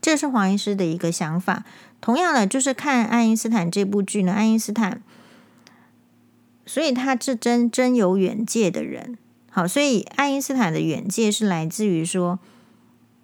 [0.00, 1.64] 这是黄医师的一个想法。
[2.00, 5.00] 同样的，就是看爱因斯坦这部剧呢，爱因斯坦，
[6.66, 9.16] 所以他是真真有远见的人。
[9.50, 12.38] 好，所以爱因斯坦的远见是来自于说。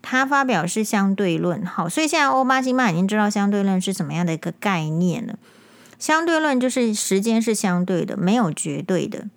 [0.02, 5.38] 他发表是相对论，好，所以现在欧巴辛巴已经知道相对论是什么样的一个概念了。
[6.00, 9.28] 相对论就是时间是相对的，没有绝对的。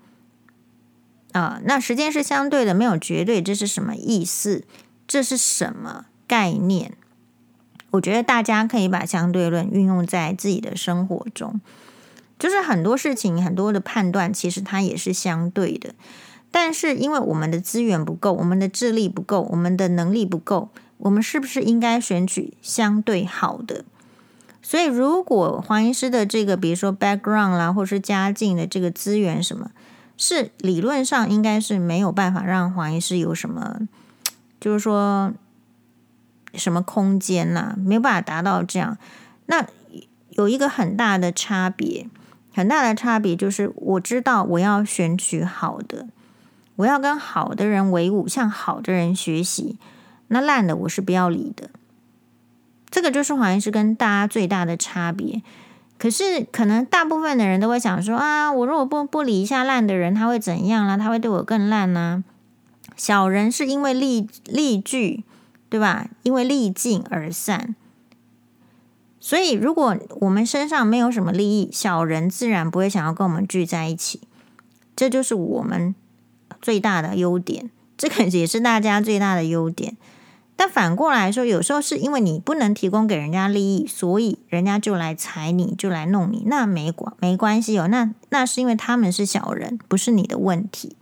[1.33, 4.63] 啊，那时间是相对的，没有绝对，这是什么意思？
[5.05, 6.93] 这是什么概念？
[7.91, 11.59] 我觉得大家可以把相对论运用在自己的生活中，
[12.39, 15.93] 就是很多事情、很多的判断，其实它也是相对的。
[16.49, 23.83] 但是，因为我们的资源不够，我们的智力不够，我们的能力不够，我们是不是应该选取相对好的？
[24.65, 29.69] 所以，如果黄医师的这个，比如说 background 啦，或是家境的这个资源什么，
[30.17, 33.81] 是理论上应该是没有办法让黄医师有什么，
[34.61, 35.33] 就是说
[36.53, 38.97] 什么空间呐、没有办法达到这样。
[39.47, 39.67] 那
[40.29, 42.07] 有一个很大的差别，
[42.53, 46.07] 很大的差别就是，我知道我要选取好的。
[46.77, 49.77] 我要跟好的人为伍，向好的人学习。
[50.29, 51.69] 那烂的我是不要理的。
[52.93, 55.41] 这个就是黄医师跟大家最大的差别。
[55.97, 60.95] 可是可能大部分的人都会想说啊，我如果不不理一下烂的人，他会怎样啦？
[60.95, 62.23] 他会对我更烂呢？
[62.95, 65.23] 小人是因为利利聚，
[65.69, 66.07] 对吧？
[66.21, 67.75] 因为利尽而散。
[69.19, 74.21] 所以如果我们身上没有什么利益，小人自然不会想要跟我们聚在一起。
[74.95, 75.95] 这就是我们。
[76.61, 79.97] 最大的优点，这个也是大家最大的优点。
[80.63, 86.43] 但反过来说，有时候是因为你不能提供给人家利益，所以人家就来踩你，就来弄你。
[86.45, 90.95] 那没关没关系哦，那那是因为他们是小人，不是你的问题。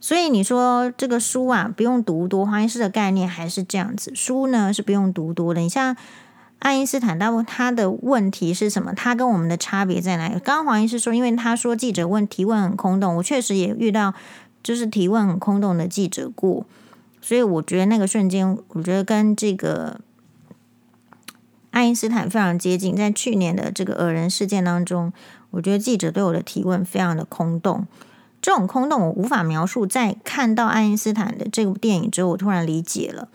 [0.00, 2.46] 所以你说这个书啊，不用读多。
[2.46, 5.60] 黄医师的概念还是这样子，书呢是不用读多的。
[5.60, 5.94] 你像
[6.60, 8.94] 爱因斯坦，他他的问题是什么？
[8.94, 10.40] 他跟我们的差别在哪里？
[10.40, 14.14] 刚刚黄医师说，因为他说记者问提问很空洞，我确实也遇到。
[14.62, 16.66] 就是提问很空洞的记者过，
[17.26, 20.00] 所以我觉得那个瞬间，我觉得跟这个
[21.72, 22.94] 爱因斯坦非常接近。
[22.94, 25.12] 在去年的这个恶人事件当中，
[25.50, 27.88] 我觉得记者对我的提问非常的空洞，
[28.40, 29.84] 这种空洞我无法描述。
[29.84, 33.28] 在看到爱因斯坦的这部电影之后，我突然理解了，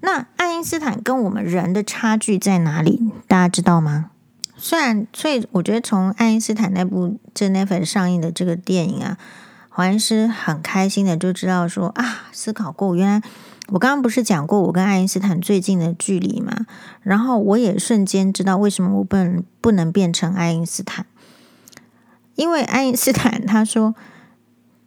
[0.00, 3.12] 那爱因斯坦跟我们人的差距在哪里？
[3.28, 4.10] 大家知道吗？
[4.56, 9.16] 虽然，所以我觉得从爱因斯坦那部这那份上映的这个电影啊，
[9.76, 13.22] 黄医师很开心的就知道说啊，思考过，原来
[13.66, 16.64] 我刚刚不是讲过我跟爱因斯坦最近的距离嘛？
[17.02, 21.04] 然后我也瞬间知道为什么我不能不能变成爱因斯坦，
[22.36, 23.94] 因为爱因斯坦他说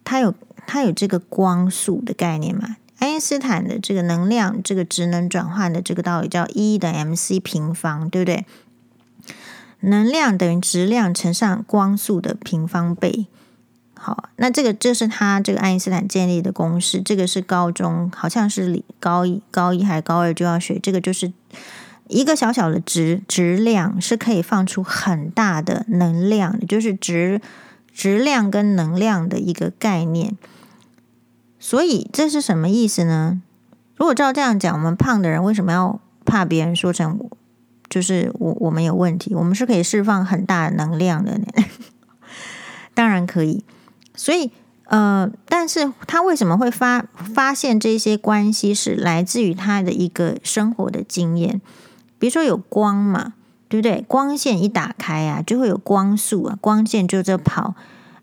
[0.02, 0.34] 他有
[0.66, 2.74] 他有这个光速的概念嘛。
[2.98, 8.44] 爱因斯坦的这个能量，这个质能转换的这个道理叫 E 等 mc 平方，对不对？
[9.82, 13.28] 能量等于质量乘上光速的平方倍。
[14.02, 17.02] 好，那这个这是他这个爱因斯坦建立的公式。
[17.02, 20.78] 这个是高中好像是高一、高一还是高二就要学。
[20.78, 21.30] 这个就是
[22.08, 27.42] 一个小小的质质量是可以放出很大的能量，就是质
[27.92, 30.38] 质量跟能量的一个概念。
[31.58, 33.42] 所以这是什么意思呢？
[33.96, 37.20] 如果照这样讲，我们胖的人为什么要怕别人说成
[37.90, 39.34] 就是我我们有问题？
[39.34, 41.44] 我们是可以释放很大的能量的呢，
[42.94, 43.62] 当然可以。
[44.20, 44.50] 所以
[44.84, 51.62] 呃，但是他为什么会发发现这些关系是来自于他的一个生活的经验？
[52.18, 53.32] 比如说有光嘛，
[53.66, 54.04] 对不对？
[54.06, 57.74] 光线一打开啊，就会有光速啊，光线就在跑。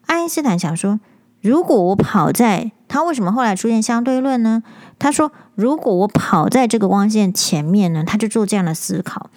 [0.05, 0.99] 爱因斯坦想说，
[1.41, 4.61] 如果我跑在他为什么后来出现相对论呢？
[4.99, 9.31] 他说：“如果我跑在这个光线前面呢？”他就做这样的思考。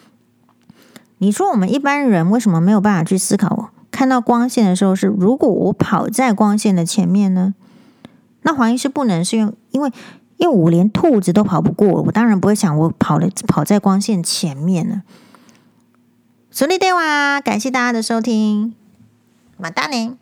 [1.18, 3.70] 你说我们一般人为什么没有办法去思考？
[3.90, 7.54] 看到光线的时候是，如果我跑在光线的前面呢？
[8.42, 9.92] 那黄医师不能是用，因为
[10.38, 15.02] 因为我连兔子都跑不过，我当然不会想我跑了跑在光线前面呢。
[16.50, 18.74] 顺利，对哇，感谢大家的收听，
[19.58, 20.16] 马达宁。